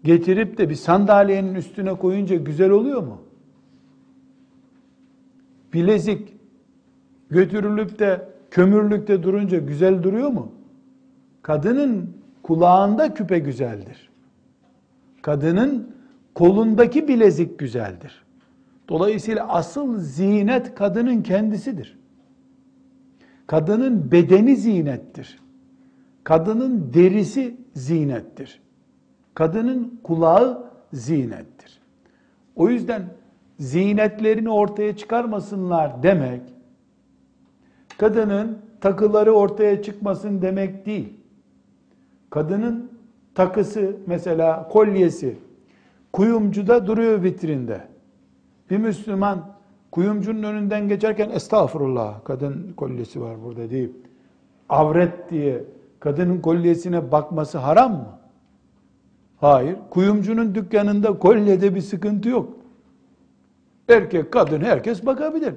getirip 0.05 0.59
de 0.59 0.69
bir 0.71 0.75
sandalyenin 0.75 1.55
üstüne 1.55 1.95
koyunca 1.95 2.37
güzel 2.37 2.71
oluyor 2.71 3.03
mu? 3.03 3.23
Bilezik 5.73 6.37
götürülüp 7.31 7.99
de 7.99 8.29
kömürlükte 8.51 9.23
durunca 9.23 9.59
güzel 9.59 10.03
duruyor 10.03 10.29
mu? 10.29 10.53
Kadının 11.43 12.17
kulağında 12.43 13.15
küpe 13.15 13.39
güzeldir. 13.39 14.11
Kadının 15.27 15.95
kolundaki 16.35 17.09
bilezik 17.09 17.59
güzeldir. 17.59 18.25
Dolayısıyla 18.89 19.49
asıl 19.49 19.99
zinet 19.99 20.75
kadının 20.75 21.23
kendisidir. 21.23 21.99
Kadının 23.47 24.13
bedeni 24.13 24.57
zinettir. 24.57 25.39
Kadının 26.25 26.93
derisi 26.95 27.57
zinettir. 27.75 28.61
Kadının 29.35 30.01
kulağı 30.03 30.71
zinettir. 30.93 31.81
O 32.57 32.69
yüzden 32.69 33.03
zinetlerini 33.59 34.51
ortaya 34.51 34.97
çıkarmasınlar 34.97 36.03
demek, 36.03 36.43
kadının 37.99 38.59
takıları 38.81 39.33
ortaya 39.33 39.83
çıkmasın 39.83 40.43
demek 40.43 40.87
değil. 40.87 41.13
Kadının 42.31 42.96
takısı 43.37 43.97
mesela 44.07 44.69
kolyesi 44.69 45.37
kuyumcuda 46.13 46.87
duruyor 46.87 47.23
vitrinde. 47.23 47.81
Bir 48.71 48.79
Müslüman 48.79 49.57
kuyumcunun 49.91 50.43
önünden 50.43 50.89
geçerken 50.89 51.31
estağfurullah 51.31 52.25
kadın 52.25 52.73
kolyesi 52.77 53.21
var 53.21 53.43
burada 53.45 53.71
deyip 53.71 53.93
avret 54.69 55.31
diye 55.31 55.65
kadının 56.01 56.41
kolyesine 56.41 57.13
bakması 57.13 57.59
haram 57.59 57.93
mı? 57.93 58.19
Hayır. 59.41 59.77
Kuyumcunun 59.91 60.55
dükkanında 60.55 61.19
kolyede 61.19 61.75
bir 61.75 61.81
sıkıntı 61.81 62.29
yok. 62.29 62.53
Erkek, 63.89 64.33
kadın 64.33 64.61
herkes 64.61 65.07
bakabilir. 65.07 65.55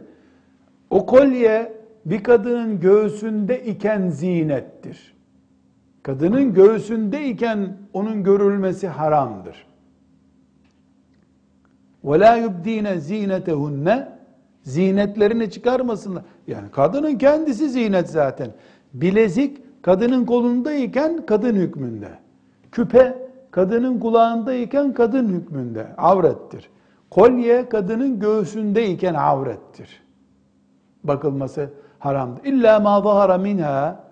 O 0.90 1.06
kolye 1.06 1.74
bir 2.06 2.24
kadının 2.24 2.80
göğsünde 2.80 3.64
iken 3.66 4.10
zinettir. 4.10 5.19
Kadının 6.09 6.55
göğsünde 6.55 7.29
iken 7.29 7.77
onun 7.93 8.23
görülmesi 8.25 8.89
haramdır. 8.89 9.67
وَلَا 12.05 12.47
يُبْد۪ينَ 12.47 12.99
زِينَتَهُنَّ 12.99 14.15
Zinetlerini 14.65 15.51
çıkarmasınlar. 15.51 16.23
Yani 16.47 16.71
kadının 16.71 17.19
kendisi 17.19 17.69
zinet 17.69 18.11
zaten. 18.11 18.51
Bilezik 18.95 19.83
kadının 19.83 20.25
kolundayken 20.27 21.27
kadın 21.27 21.55
hükmünde. 21.55 22.09
Küpe 22.73 23.19
kadının 23.51 24.01
kulağındayken 24.01 24.95
kadın 24.95 25.29
hükmünde. 25.29 25.87
Avrettir. 25.97 26.71
Kolye 27.11 27.69
kadının 27.69 28.21
göğsündeyken 28.21 29.15
avrettir. 29.15 30.03
Bakılması 31.05 31.71
haramdır. 31.99 32.45
İlla 32.45 32.81
ma 32.81 33.01
zahara 33.01 33.39
minha 33.39 34.05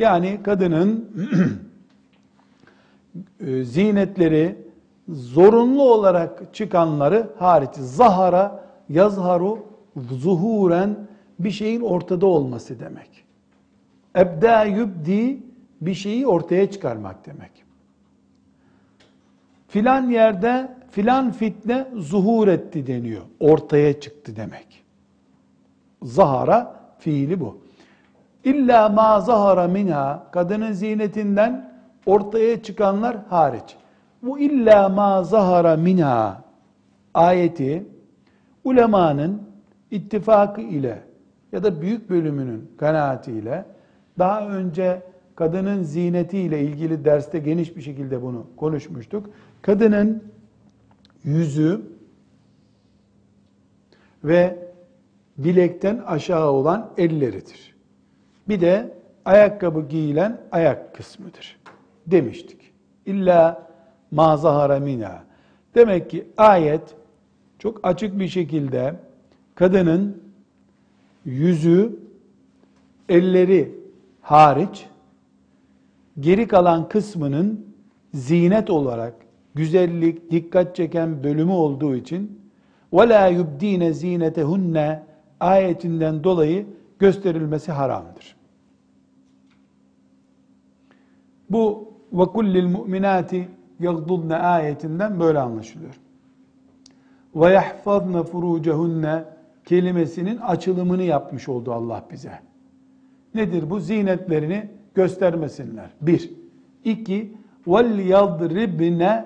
yani 0.00 0.40
kadının 0.42 1.10
e, 3.40 3.64
zinetleri 3.64 4.56
zorunlu 5.08 5.82
olarak 5.82 6.54
çıkanları 6.54 7.30
hariç 7.38 7.74
zahara 7.74 8.64
yazharu 8.88 9.66
zuhuren 10.10 10.96
bir 11.38 11.50
şeyin 11.50 11.80
ortada 11.80 12.26
olması 12.26 12.80
demek. 12.80 13.24
Ebda 14.16 14.64
yubdi 14.64 15.42
bir 15.80 15.94
şeyi 15.94 16.26
ortaya 16.26 16.70
çıkarmak 16.70 17.26
demek. 17.26 17.50
Filan 19.68 20.10
yerde 20.10 20.76
filan 20.90 21.32
fitne 21.32 21.88
zuhur 21.96 22.48
etti 22.48 22.86
deniyor. 22.86 23.22
Ortaya 23.40 24.00
çıktı 24.00 24.36
demek. 24.36 24.84
Zahara 26.02 26.80
fiili 26.98 27.40
bu. 27.40 27.59
İlla 28.44 28.88
ma 28.88 29.20
zahara 29.20 29.68
minha 29.68 30.26
kadının 30.32 30.72
zinetinden 30.72 31.72
ortaya 32.06 32.62
çıkanlar 32.62 33.16
hariç. 33.28 33.76
Bu 34.22 34.38
illa 34.38 34.88
ma 34.88 35.22
zahara 35.24 35.76
minha 35.76 36.44
ayeti 37.14 37.86
ulemanın 38.64 39.42
ittifakı 39.90 40.60
ile 40.60 41.02
ya 41.52 41.62
da 41.62 41.80
büyük 41.82 42.10
bölümünün 42.10 42.70
kanaatiyle 42.78 43.64
daha 44.18 44.48
önce 44.48 45.02
kadının 45.34 45.82
zineti 45.82 46.38
ile 46.38 46.60
ilgili 46.60 47.04
derste 47.04 47.38
geniş 47.38 47.76
bir 47.76 47.82
şekilde 47.82 48.22
bunu 48.22 48.46
konuşmuştuk. 48.56 49.30
Kadının 49.62 50.24
yüzü 51.24 51.82
ve 54.24 54.58
bilekten 55.38 55.98
aşağı 56.06 56.50
olan 56.50 56.90
elleridir. 56.96 57.79
Bir 58.49 58.61
de 58.61 58.91
ayakkabı 59.25 59.87
giyilen 59.87 60.41
ayak 60.51 60.95
kısmıdır 60.95 61.57
demiştik. 62.07 62.59
İlla 63.05 63.67
mazahara 64.11 64.79
mina. 64.79 65.23
Demek 65.75 66.09
ki 66.09 66.27
ayet 66.37 66.95
çok 67.59 67.79
açık 67.83 68.19
bir 68.19 68.27
şekilde 68.27 68.95
kadının 69.55 70.23
yüzü, 71.25 71.99
elleri 73.09 73.75
hariç 74.21 74.85
geri 76.19 76.47
kalan 76.47 76.89
kısmının 76.89 77.65
zinet 78.13 78.69
olarak 78.69 79.13
güzellik, 79.55 80.31
dikkat 80.31 80.75
çeken 80.75 81.23
bölümü 81.23 81.51
olduğu 81.51 81.95
için 81.95 82.41
وَلَا 82.93 83.31
يُبْد۪ينَ 83.39 83.91
زِينَتَهُنَّ 83.91 84.99
ayetinden 85.39 86.23
dolayı 86.23 86.65
gösterilmesi 86.99 87.71
haramdır. 87.71 88.35
Bu 91.50 91.92
ve 92.12 92.24
kullil 92.24 92.66
mu'minati 92.66 93.48
yagdudne 93.80 94.36
ayetinden 94.36 95.20
böyle 95.20 95.38
anlaşılıyor. 95.38 96.00
Ve 97.34 97.52
yahfazne 97.52 98.22
furucehunne 98.22 99.24
kelimesinin 99.64 100.36
açılımını 100.36 101.02
yapmış 101.02 101.48
oldu 101.48 101.72
Allah 101.72 102.04
bize. 102.12 102.32
Nedir 103.34 103.70
bu? 103.70 103.80
Zinetlerini 103.80 104.68
göstermesinler. 104.94 105.90
Bir. 106.00 106.30
İki. 106.84 107.32
Vel 107.66 107.98
yadribne 107.98 109.24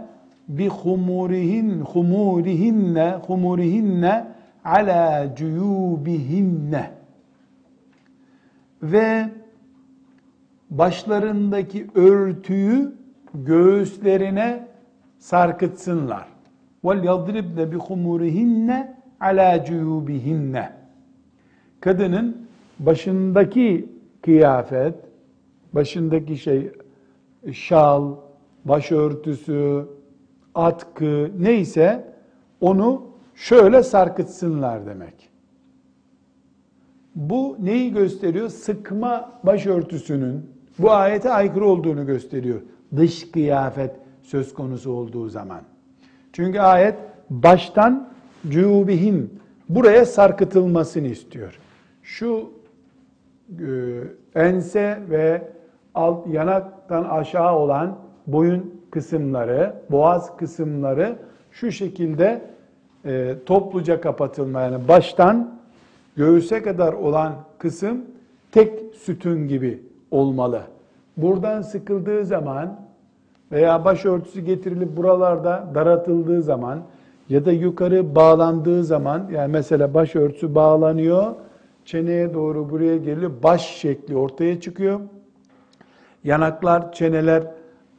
bi 0.49 0.69
humurihin 0.69 1.81
humurihinne 1.81 3.19
humurihinne 3.27 4.27
ala 4.65 5.35
cuyubihinne 5.35 6.91
ve 8.83 9.31
başlarındaki 10.79 11.87
örtüyü 11.95 12.93
göğüslerine 13.35 14.69
sarkıtsınlar. 15.19 16.27
Vel 16.85 17.05
yadribne 17.05 17.73
bi 17.73 17.77
humurihinne 17.77 18.97
ala 19.21 19.65
cuyubihinne. 19.65 20.73
Kadının 21.81 22.47
başındaki 22.79 23.89
kıyafet, 24.23 24.95
başındaki 25.73 26.37
şey 26.37 26.73
şal, 27.53 28.15
başörtüsü, 28.65 29.85
atkı 30.55 31.31
neyse 31.39 32.15
onu 32.61 33.03
şöyle 33.35 33.83
sarkıtsınlar 33.83 34.87
demek. 34.87 35.31
Bu 37.15 37.57
neyi 37.61 37.93
gösteriyor? 37.93 38.49
Sıkma 38.49 39.41
başörtüsünün 39.45 40.54
bu 40.79 40.91
ayete 40.91 41.31
aykırı 41.31 41.67
olduğunu 41.67 42.07
gösteriyor. 42.07 42.61
Dış 42.97 43.31
kıyafet 43.31 43.91
söz 44.23 44.55
konusu 44.55 44.93
olduğu 44.93 45.29
zaman. 45.29 45.61
Çünkü 46.33 46.59
ayet 46.61 46.95
baştan 47.31 48.09
cübihim 48.49 49.31
buraya 49.69 50.07
sarkıtılmasını 50.07 51.07
istiyor. 51.07 51.59
Şu 52.03 52.51
e, 53.51 54.41
ense 54.41 54.99
ve 55.11 55.43
alt 55.95 56.27
yanaktan 56.27 57.05
aşağı 57.05 57.57
olan 57.59 57.99
boyun 58.27 58.81
kısımları, 58.91 59.75
boğaz 59.91 60.37
kısımları 60.37 61.17
şu 61.51 61.73
şekilde 61.73 62.43
e, 63.05 63.35
topluca 63.47 64.01
kapatılma 64.01 64.61
yani 64.61 64.89
baştan 64.89 65.61
göğüse 66.17 66.63
kadar 66.63 66.93
olan 66.93 67.35
kısım 67.59 68.05
tek 68.53 68.95
sütun 68.95 69.49
gibi 69.49 69.83
olmalı. 70.14 70.62
Buradan 71.18 71.62
sıkıldığı 71.62 72.26
zaman 72.26 72.80
veya 73.52 73.86
başörtüsü 73.86 74.42
getirilip 74.42 74.98
buralarda 74.98 75.68
daratıldığı 75.76 76.42
zaman 76.42 76.80
ya 77.30 77.46
da 77.46 77.52
yukarı 77.52 78.16
bağlandığı 78.16 78.84
zaman 78.84 79.30
yani 79.32 79.52
mesela 79.52 79.94
başörtüsü 79.94 80.56
bağlanıyor, 80.56 81.36
çeneye 81.86 82.34
doğru 82.34 82.70
buraya 82.70 82.98
geliyor, 82.98 83.32
baş 83.44 83.76
şekli 83.76 84.18
ortaya 84.18 84.62
çıkıyor. 84.62 85.00
Yanaklar, 86.24 86.92
çeneler 86.92 87.44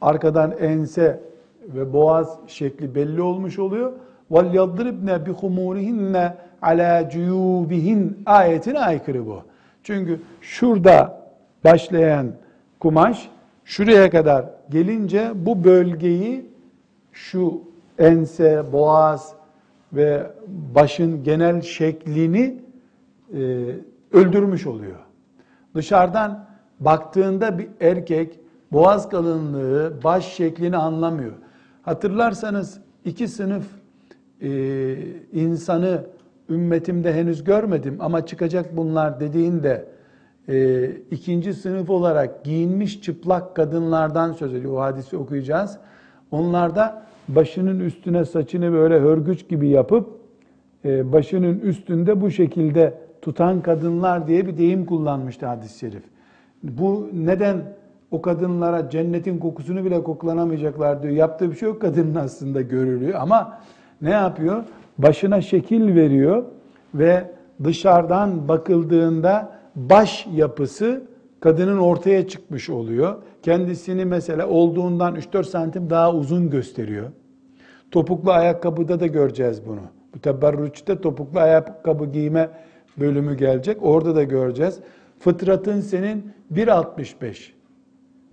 arkadan 0.01 0.53
ense 0.59 1.19
ve 1.67 1.93
boğaz 1.93 2.39
şekli 2.47 2.95
belli 2.95 3.21
olmuş 3.21 3.59
oluyor. 3.59 3.91
وَلْيَضْرِبْنَ 4.31 5.25
بِخُمُورِهِنَّ 5.25 6.31
عَلَى 6.63 7.09
جُيُوبِهِنْ 7.11 8.09
ayetine 8.25 8.79
aykırı 8.79 9.25
bu. 9.25 9.39
Çünkü 9.83 10.19
şurada 10.41 11.14
başlayan 11.66 12.32
kumaş 12.80 13.28
şuraya 13.64 14.10
kadar 14.10 14.44
gelince 14.70 15.32
bu 15.34 15.64
bölgeyi 15.64 16.46
şu 17.12 17.60
ense, 17.98 18.64
boğaz 18.72 19.34
ve 19.92 20.26
başın 20.74 21.24
genel 21.24 21.60
şeklini 21.60 22.60
e, 23.34 23.38
öldürmüş 24.12 24.66
oluyor. 24.66 24.98
Dışarıdan 25.74 26.46
baktığında 26.80 27.58
bir 27.58 27.68
erkek 27.80 28.40
boğaz 28.72 29.08
kalınlığı, 29.08 29.92
baş 30.04 30.34
şeklini 30.34 30.76
anlamıyor. 30.76 31.32
Hatırlarsanız 31.82 32.80
iki 33.04 33.28
sınıf 33.28 33.64
e, 34.40 34.50
insanı 35.32 36.04
ümmetimde 36.50 37.14
henüz 37.14 37.44
görmedim 37.44 37.96
ama 38.00 38.26
çıkacak 38.26 38.76
bunlar 38.76 39.20
dediğinde 39.20 39.95
e, 40.48 40.90
ikinci 41.10 41.54
sınıf 41.54 41.90
olarak 41.90 42.44
giyinmiş 42.44 43.02
çıplak 43.02 43.56
kadınlardan 43.56 44.32
söz 44.32 44.54
ediyor. 44.54 44.72
O 44.72 44.80
hadisi 44.80 45.16
okuyacağız. 45.16 45.78
Onlar 46.30 46.76
da 46.76 47.02
başının 47.28 47.80
üstüne 47.80 48.24
saçını 48.24 48.72
böyle 48.72 49.00
hörgüç 49.00 49.48
gibi 49.48 49.68
yapıp 49.68 50.08
e, 50.84 51.12
başının 51.12 51.58
üstünde 51.58 52.20
bu 52.20 52.30
şekilde 52.30 52.94
tutan 53.22 53.60
kadınlar 53.60 54.26
diye 54.26 54.46
bir 54.46 54.58
deyim 54.58 54.86
kullanmıştı 54.86 55.46
hadis-i 55.46 55.78
şerif. 55.78 56.02
Bu 56.62 57.08
neden 57.12 57.62
o 58.10 58.22
kadınlara 58.22 58.90
cennetin 58.90 59.38
kokusunu 59.38 59.84
bile 59.84 60.02
koklanamayacaklar 60.02 61.02
diyor. 61.02 61.14
Yaptığı 61.14 61.50
bir 61.50 61.56
şey 61.56 61.68
yok 61.68 61.80
kadının 61.80 62.14
aslında 62.14 62.60
görülüyor 62.60 63.14
ama 63.20 63.58
ne 64.02 64.10
yapıyor? 64.10 64.64
Başına 64.98 65.40
şekil 65.40 65.94
veriyor 65.94 66.44
ve 66.94 67.24
dışarıdan 67.64 68.48
bakıldığında 68.48 69.55
baş 69.76 70.26
yapısı 70.34 71.02
kadının 71.40 71.78
ortaya 71.78 72.28
çıkmış 72.28 72.70
oluyor. 72.70 73.16
Kendisini 73.42 74.04
mesela 74.04 74.48
olduğundan 74.48 75.16
3-4 75.16 75.44
santim 75.44 75.90
daha 75.90 76.14
uzun 76.14 76.50
gösteriyor. 76.50 77.10
Topuklu 77.90 78.32
ayakkabıda 78.32 79.00
da 79.00 79.06
göreceğiz 79.06 79.66
bunu. 79.66 79.80
Bu 80.14 80.18
teberrüçte 80.20 81.00
topuklu 81.00 81.40
ayakkabı 81.40 82.06
giyme 82.06 82.48
bölümü 82.96 83.36
gelecek. 83.36 83.78
Orada 83.82 84.16
da 84.16 84.22
göreceğiz. 84.22 84.80
Fıtratın 85.18 85.80
senin 85.80 86.32
1.65. 86.54 87.52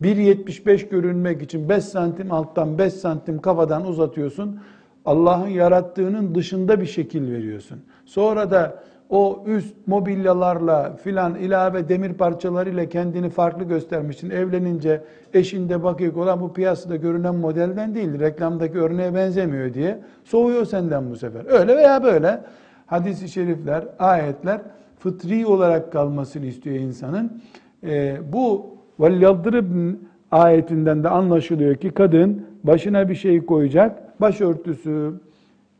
1.75 0.01 0.89
görünmek 0.89 1.41
için 1.41 1.69
5 1.69 1.83
santim 1.83 2.31
alttan 2.31 2.77
5 2.77 2.93
santim 2.93 3.41
kafadan 3.41 3.85
uzatıyorsun. 3.85 4.59
Allah'ın 5.05 5.47
yarattığının 5.47 6.35
dışında 6.35 6.81
bir 6.81 6.85
şekil 6.85 7.31
veriyorsun. 7.31 7.79
Sonra 8.05 8.51
da 8.51 8.83
o 9.12 9.44
üst 9.46 9.74
mobilyalarla 9.86 10.96
filan 10.96 11.34
ilave 11.34 11.88
demir 11.88 12.14
parçalarıyla 12.14 12.88
kendini 12.88 13.30
farklı 13.30 13.64
göstermişsin. 13.64 14.30
Evlenince 14.30 15.02
eşinde 15.34 15.82
bakıyor 15.82 16.14
olan 16.14 16.40
bu 16.40 16.52
piyasada 16.52 16.96
görünen 16.96 17.34
modelden 17.34 17.94
değil, 17.94 18.20
reklamdaki 18.20 18.78
örneğe 18.78 19.14
benzemiyor 19.14 19.74
diye 19.74 19.98
soğuyor 20.24 20.64
senden 20.64 21.10
bu 21.10 21.16
sefer. 21.16 21.42
Öyle 21.46 21.76
veya 21.76 22.02
böyle 22.02 22.40
hadis-i 22.86 23.28
şerifler, 23.28 23.84
ayetler 23.98 24.60
fıtri 24.98 25.46
olarak 25.46 25.92
kalmasını 25.92 26.46
istiyor 26.46 26.76
insanın. 26.76 27.42
Ee, 27.84 28.16
bu 28.32 28.66
وَلْيَضْرِبْنِ 29.00 29.94
ayetinden 30.30 31.04
de 31.04 31.08
anlaşılıyor 31.08 31.76
ki 31.76 31.90
kadın 31.90 32.46
başına 32.64 33.08
bir 33.08 33.14
şey 33.14 33.46
koyacak, 33.46 34.20
başörtüsü, 34.20 34.90
e, 34.90 35.18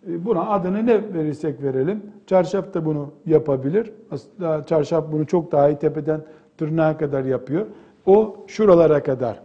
buna 0.08 0.50
adını 0.50 0.86
ne 0.86 1.14
verirsek 1.14 1.64
verelim. 1.64 2.02
Çarşaf 2.28 2.74
da 2.74 2.86
bunu 2.86 3.12
yapabilir. 3.26 3.92
Aslında 4.12 4.64
çarşaf 4.64 5.12
bunu 5.12 5.26
çok 5.26 5.52
daha 5.52 5.70
iyi 5.70 5.80
tepeden 5.80 6.22
tırnağa 6.58 6.98
kadar 6.98 7.26
yapıyor. 7.26 7.66
O 8.06 8.46
şuralara 8.48 9.04
kadar, 9.04 9.40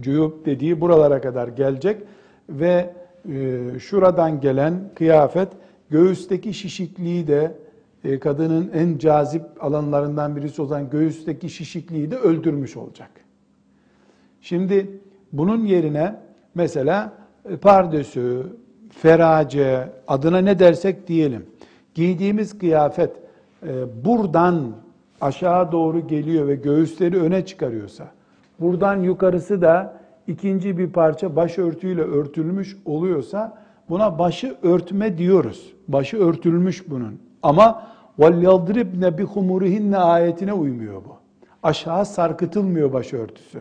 cüyub 0.00 0.32
dediği 0.46 0.80
buralara 0.80 1.20
kadar 1.20 1.48
gelecek 1.48 2.02
ve 2.48 2.94
e, 3.28 3.60
şuradan 3.78 4.40
gelen 4.40 4.74
kıyafet 4.94 5.48
göğüsteki 5.90 6.54
şişikliği 6.54 7.26
de 7.26 7.52
e, 8.04 8.18
kadının 8.18 8.70
en 8.74 8.98
cazip 8.98 9.42
alanlarından 9.60 10.36
birisi 10.36 10.62
olan 10.62 10.90
göğüsteki 10.90 11.48
şişikliği 11.48 12.10
de 12.10 12.16
öldürmüş 12.16 12.76
olacak. 12.76 13.10
Şimdi 14.40 15.00
bunun 15.32 15.64
yerine 15.64 16.16
mesela 16.54 17.12
pardösü, 17.60 18.46
ferace, 18.93 19.89
adına 20.07 20.37
ne 20.37 20.59
dersek 20.59 21.07
diyelim. 21.07 21.45
Giydiğimiz 21.95 22.57
kıyafet 22.57 23.11
e, 23.67 24.05
buradan 24.05 24.71
aşağı 25.21 25.71
doğru 25.71 26.07
geliyor 26.07 26.47
ve 26.47 26.55
göğüsleri 26.55 27.21
öne 27.21 27.45
çıkarıyorsa, 27.45 28.07
buradan 28.59 28.97
yukarısı 28.97 29.61
da 29.61 29.99
ikinci 30.27 30.77
bir 30.77 30.89
parça 30.89 31.35
başörtüyle 31.35 32.01
örtülmüş 32.01 32.77
oluyorsa 32.85 33.57
buna 33.89 34.19
başı 34.19 34.55
örtme 34.63 35.17
diyoruz. 35.17 35.73
Başı 35.87 36.17
örtülmüş 36.17 36.89
bunun. 36.89 37.19
Ama 37.43 37.87
وَلْيَضْرِبْنَ 38.19 39.21
بِخُمُرِهِنَّ 39.21 39.97
ayetine 39.97 40.53
uymuyor 40.53 40.95
bu. 40.95 41.15
Aşağı 41.63 42.05
sarkıtılmıyor 42.05 42.93
başörtüsü. 42.93 43.59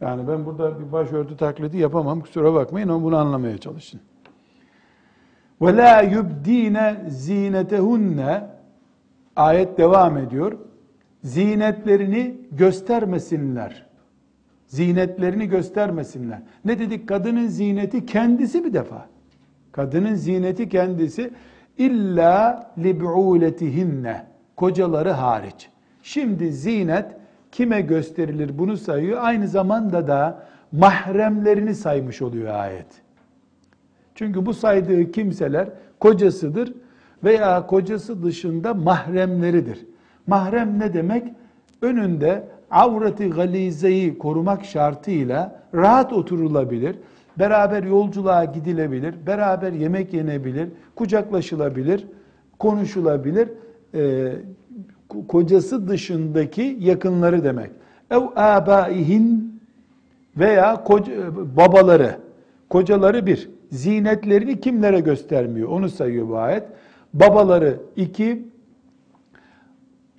Yani 0.00 0.28
ben 0.28 0.46
burada 0.46 0.80
bir 0.80 0.92
başörtü 0.92 1.36
taklidi 1.36 1.78
yapamam. 1.78 2.20
Kusura 2.20 2.54
bakmayın 2.54 2.88
ama 2.88 3.04
bunu 3.04 3.16
anlamaya 3.16 3.58
çalışın. 3.58 4.00
Ve 5.61 5.77
la 5.77 6.01
yubdine 6.01 6.95
zinetehunne 7.07 8.43
ayet 9.35 9.77
devam 9.77 10.17
ediyor. 10.17 10.57
Zinetlerini 11.23 12.35
göstermesinler. 12.51 13.85
Zinetlerini 14.67 15.47
göstermesinler. 15.47 16.41
Ne 16.65 16.79
dedik? 16.79 17.07
Kadının 17.07 17.47
zineti 17.47 18.05
kendisi 18.05 18.65
bir 18.65 18.73
defa. 18.73 19.07
Kadının 19.71 20.15
zineti 20.15 20.69
kendisi 20.69 21.31
illa 21.77 22.71
lib'uletihinne 22.77 24.25
kocaları 24.55 25.11
hariç. 25.11 25.69
Şimdi 26.03 26.51
zinet 26.51 27.05
kime 27.51 27.81
gösterilir 27.81 28.57
bunu 28.57 28.77
sayıyor. 28.77 29.19
Aynı 29.21 29.47
zamanda 29.47 30.07
da 30.07 30.43
mahremlerini 30.71 31.75
saymış 31.75 32.21
oluyor 32.21 32.53
ayet. 32.53 32.87
Çünkü 34.19 34.45
bu 34.45 34.53
saydığı 34.53 35.11
kimseler 35.11 35.69
kocasıdır 35.99 36.73
veya 37.23 37.67
kocası 37.67 38.23
dışında 38.23 38.73
mahremleridir. 38.73 39.85
Mahrem 40.27 40.79
ne 40.79 40.93
demek? 40.93 41.33
Önünde 41.81 42.47
avreti 42.71 43.29
galizeyi 43.29 44.17
korumak 44.17 44.65
şartıyla 44.65 45.61
rahat 45.73 46.13
oturulabilir. 46.13 46.95
Beraber 47.39 47.83
yolculuğa 47.83 48.45
gidilebilir, 48.45 49.15
beraber 49.27 49.71
yemek 49.71 50.13
yenebilir, 50.13 50.69
kucaklaşılabilir, 50.95 52.07
konuşulabilir. 52.59 53.49
Ee, 53.95 54.31
kocası 55.27 55.87
dışındaki 55.87 56.77
yakınları 56.79 57.43
demek. 57.43 57.71
Ev 58.11 58.21
abaihin 58.35 59.61
veya 60.37 60.83
koca, 60.83 61.13
babaları, 61.57 62.17
kocaları 62.69 63.25
bir. 63.25 63.58
Zinetlerini 63.71 64.59
kimlere 64.59 64.99
göstermiyor? 64.99 65.69
Onu 65.69 65.89
sayıyor 65.89 66.29
bu 66.29 66.37
ayet. 66.37 66.63
Babaları 67.13 67.79
iki, 67.95 68.43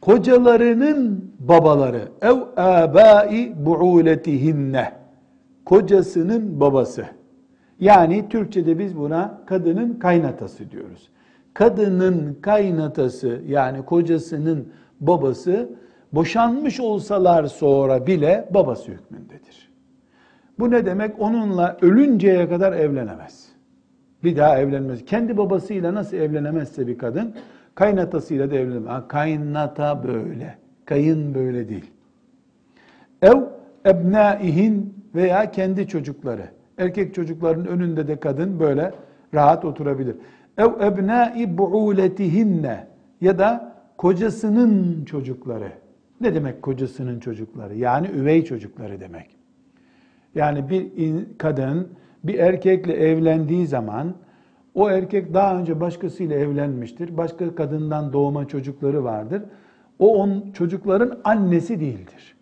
kocalarının 0.00 1.32
babaları 1.38 2.08
ev 2.22 2.36
abai 2.56 3.52
buuletihinne 3.66 4.92
kocasının 5.64 6.60
babası. 6.60 7.06
Yani 7.80 8.28
Türkçe'de 8.28 8.78
biz 8.78 8.96
buna 8.96 9.40
kadının 9.46 9.98
kaynatası 9.98 10.70
diyoruz. 10.70 11.08
Kadının 11.54 12.38
kaynatası 12.42 13.40
yani 13.46 13.84
kocasının 13.84 14.68
babası 15.00 15.68
boşanmış 16.12 16.80
olsalar 16.80 17.44
sonra 17.44 18.06
bile 18.06 18.48
babası 18.54 18.92
hükmündedir. 18.92 19.59
Bu 20.60 20.70
ne 20.70 20.86
demek? 20.86 21.20
Onunla 21.20 21.76
ölünceye 21.82 22.48
kadar 22.48 22.72
evlenemez. 22.72 23.48
Bir 24.24 24.36
daha 24.36 24.58
evlenmez. 24.58 25.04
Kendi 25.04 25.36
babasıyla 25.36 25.94
nasıl 25.94 26.16
evlenemezse 26.16 26.86
bir 26.86 26.98
kadın, 26.98 27.34
kaynatasıyla 27.74 28.50
da 28.50 28.54
evlenemez. 28.56 29.02
Kaynata 29.08 30.04
böyle. 30.04 30.54
Kayın 30.84 31.34
böyle 31.34 31.68
değil. 31.68 31.90
Ev 33.22 33.36
ebnaihin 33.86 34.94
veya 35.14 35.50
kendi 35.50 35.88
çocukları. 35.88 36.48
Erkek 36.78 37.14
çocukların 37.14 37.66
önünde 37.66 38.08
de 38.08 38.20
kadın 38.20 38.60
böyle 38.60 38.94
rahat 39.34 39.64
oturabilir. 39.64 40.16
Ev 40.58 40.86
ebnai 40.86 41.58
buuletihinne 41.58 42.86
ya 43.20 43.38
da 43.38 43.76
kocasının 43.96 45.04
çocukları. 45.04 45.72
Ne 46.20 46.34
demek 46.34 46.62
kocasının 46.62 47.20
çocukları? 47.20 47.76
Yani 47.76 48.08
üvey 48.16 48.44
çocukları 48.44 49.00
demek. 49.00 49.39
Yani 50.34 50.70
bir 50.70 51.26
kadın 51.38 51.88
bir 52.24 52.38
erkekle 52.38 52.92
evlendiği 52.92 53.66
zaman 53.66 54.14
o 54.74 54.90
erkek 54.90 55.34
daha 55.34 55.58
önce 55.58 55.80
başkasıyla 55.80 56.36
evlenmiştir. 56.36 57.16
Başka 57.16 57.54
kadından 57.54 58.12
doğma 58.12 58.48
çocukları 58.48 59.04
vardır. 59.04 59.42
O 59.98 60.16
on 60.22 60.50
çocukların 60.52 61.20
annesi 61.24 61.80
değildir. 61.80 62.36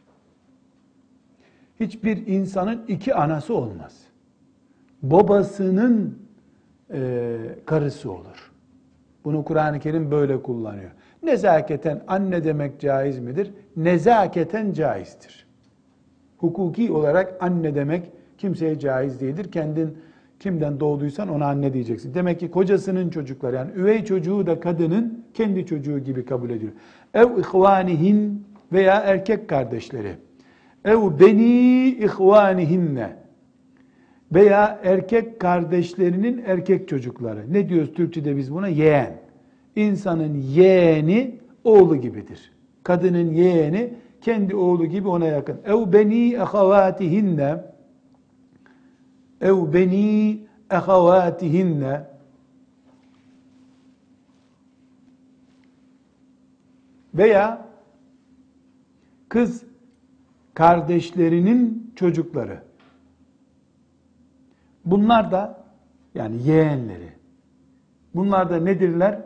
Hiçbir 1.81 2.27
insanın 2.27 2.85
iki 2.89 3.15
anası 3.15 3.55
olmaz. 3.55 4.03
Babasının 5.03 6.19
e, 6.93 7.37
karısı 7.67 8.13
olur. 8.13 8.53
Bunu 9.25 9.45
Kur'an-ı 9.45 9.81
Kerim 9.81 10.11
böyle 10.11 10.43
kullanıyor. 10.43 10.91
Nezaketen 11.23 12.03
anne 12.09 12.45
demek 12.45 12.81
caiz 12.81 13.19
midir? 13.19 13.51
Nezaketen 13.77 14.73
caizdir. 14.73 15.48
Hukuki 16.39 16.93
olarak 16.93 17.37
anne 17.41 17.75
demek 17.75 18.03
kimseye 18.39 18.79
caiz 18.79 19.21
değildir. 19.21 19.53
Kendin 19.53 19.97
kimden 20.41 20.81
doğduysan 20.81 21.29
ona 21.29 21.47
anne 21.47 21.73
diyeceksin. 21.73 22.15
Demek 22.15 22.41
ki 22.41 22.51
kocasının 22.51 23.11
çocukları 23.11 23.57
yani 23.57 23.71
üvey 23.77 24.05
çocuğu 24.05 24.47
da 24.47 24.61
kadının 24.61 25.25
kendi 25.35 25.67
çocuğu 25.67 25.99
gibi 25.99 26.25
kabul 26.25 26.51
ediyor. 26.51 26.73
Ev 27.15 27.39
ihvanihin 27.39 28.45
veya 28.73 28.95
erkek 28.95 29.49
kardeşleri. 29.49 30.13
Ev 30.85 30.99
beni 31.21 31.89
ihvanihinne 31.89 33.17
veya 34.33 34.81
erkek 34.85 35.41
kardeşlerinin 35.41 36.43
erkek 36.47 36.89
çocukları. 36.89 37.53
Ne 37.53 37.69
diyoruz 37.69 37.93
Türkçe'de 37.95 38.37
biz 38.37 38.55
buna? 38.55 38.69
Yeğen. 38.69 39.17
İnsanın 39.77 40.35
yeğeni 40.35 41.39
oğlu 41.65 41.97
gibidir. 41.97 42.53
Kadının 42.83 43.33
yeğeni 43.33 43.95
kendi 44.21 44.57
oğlu 44.57 44.87
gibi 44.87 45.09
ona 45.09 45.27
yakın. 45.27 45.61
Ev 45.65 45.93
beni 45.93 46.41
ahavatihinne 46.41 47.65
ev 49.41 49.73
beni 49.73 50.41
ahavatihinne 50.71 52.07
veya 57.15 57.69
kız 59.29 59.65
kardeşlerinin 60.55 61.93
çocukları. 61.97 62.63
Bunlar 64.85 65.33
da 65.33 65.65
yani 66.15 66.43
yeğenleri. 66.43 67.13
Bunlar 68.15 68.51
da 68.51 68.57
nedirler? 68.57 69.21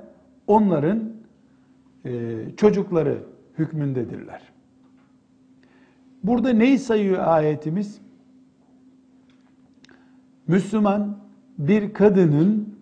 Onların 0.47 1.13
e, 2.05 2.37
çocukları 2.57 3.23
hükmündedirler. 3.59 4.52
Burada 6.23 6.53
neyi 6.53 6.79
sayıyor 6.79 7.27
ayetimiz? 7.27 8.01
Müslüman 10.47 11.19
bir 11.59 11.93
kadının 11.93 12.75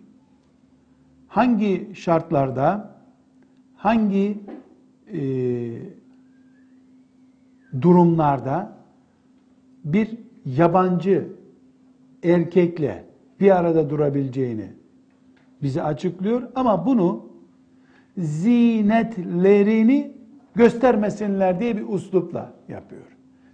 hangi 1.27 1.91
şartlarda, 1.95 2.95
hangi 3.75 4.37
e, 5.13 5.21
durumlarda 7.81 8.77
bir 9.85 10.17
yabancı 10.45 11.27
erkekle 12.23 13.05
bir 13.39 13.57
arada 13.57 13.89
durabileceğini 13.89 14.67
bize 15.61 15.83
açıklıyor 15.83 16.43
ama 16.55 16.85
bunu 16.85 17.25
zinetlerini 18.17 20.11
göstermesinler 20.55 21.59
diye 21.59 21.77
bir 21.77 21.87
uslupla 21.87 22.53
yapıyor. 22.67 23.10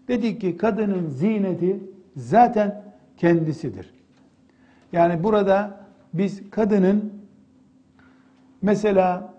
Dedik 0.07 0.41
ki 0.41 0.57
kadının 0.57 1.09
zineti 1.09 1.79
zaten 2.15 2.83
kendisidir. 3.17 3.93
Yani 4.91 5.23
burada 5.23 5.77
biz 6.13 6.49
kadının 6.49 7.13
mesela 8.61 9.33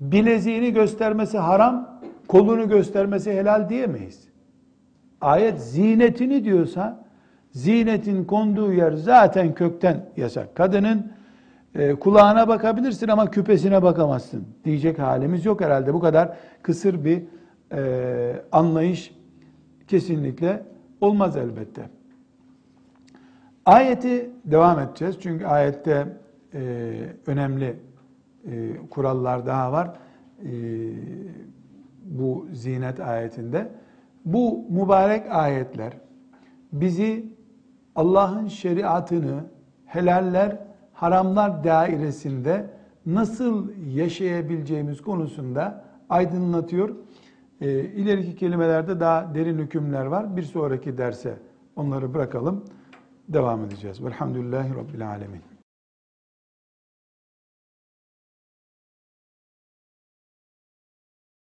bileziğini 0.00 0.72
göstermesi 0.72 1.38
haram, 1.38 2.00
kolunu 2.28 2.68
göstermesi 2.68 3.32
helal 3.32 3.68
diyemeyiz. 3.68 4.28
Ayet 5.20 5.60
zinetini 5.60 6.44
diyorsa 6.44 7.04
zinetin 7.50 8.24
konduğu 8.24 8.72
yer 8.72 8.92
zaten 8.92 9.54
kökten 9.54 10.04
yasak. 10.16 10.56
Kadının 10.56 11.12
e, 11.74 11.94
kulağına 11.94 12.48
bakabilirsin 12.48 13.08
ama 13.08 13.30
küpesine 13.30 13.82
bakamazsın 13.82 14.44
diyecek 14.64 14.98
halimiz 14.98 15.44
yok 15.44 15.60
herhalde. 15.60 15.94
Bu 15.94 16.00
kadar 16.00 16.36
kısır 16.62 17.04
bir 17.04 17.22
e, 17.72 18.42
anlayış 18.52 19.17
kesinlikle 19.88 20.62
olmaz 21.00 21.36
elbette. 21.36 21.82
Ayeti 23.66 24.30
devam 24.44 24.78
edeceğiz. 24.78 25.16
Çünkü 25.20 25.46
ayette 25.46 26.06
e, 26.54 26.60
önemli 27.26 27.76
e, 28.46 28.76
kurallar 28.90 29.46
daha 29.46 29.72
var. 29.72 29.96
E, 30.42 30.50
bu 32.04 32.46
zinet 32.52 33.00
ayetinde. 33.00 33.72
Bu 34.24 34.64
mübarek 34.70 35.26
ayetler 35.30 35.92
bizi 36.72 37.32
Allah'ın 37.94 38.48
şeriatını 38.48 39.44
helaller, 39.86 40.56
haramlar 40.92 41.64
dairesinde 41.64 42.70
nasıl 43.06 43.68
yaşayabileceğimiz 43.94 45.00
konusunda 45.00 45.84
aydınlatıyor. 46.08 46.96
E, 47.60 47.70
ileriki 47.80 48.36
kelimelerde 48.36 49.00
daha 49.00 49.34
derin 49.34 49.58
hükümler 49.58 50.06
var. 50.06 50.36
Bir 50.36 50.42
sonraki 50.42 50.98
derse 50.98 51.38
onları 51.76 52.14
bırakalım. 52.14 52.64
Devam 53.28 53.64
edeceğiz. 53.64 54.04
Velhamdülillahi 54.04 54.74
Rabbil 54.74 55.08
Alemin. 55.08 55.57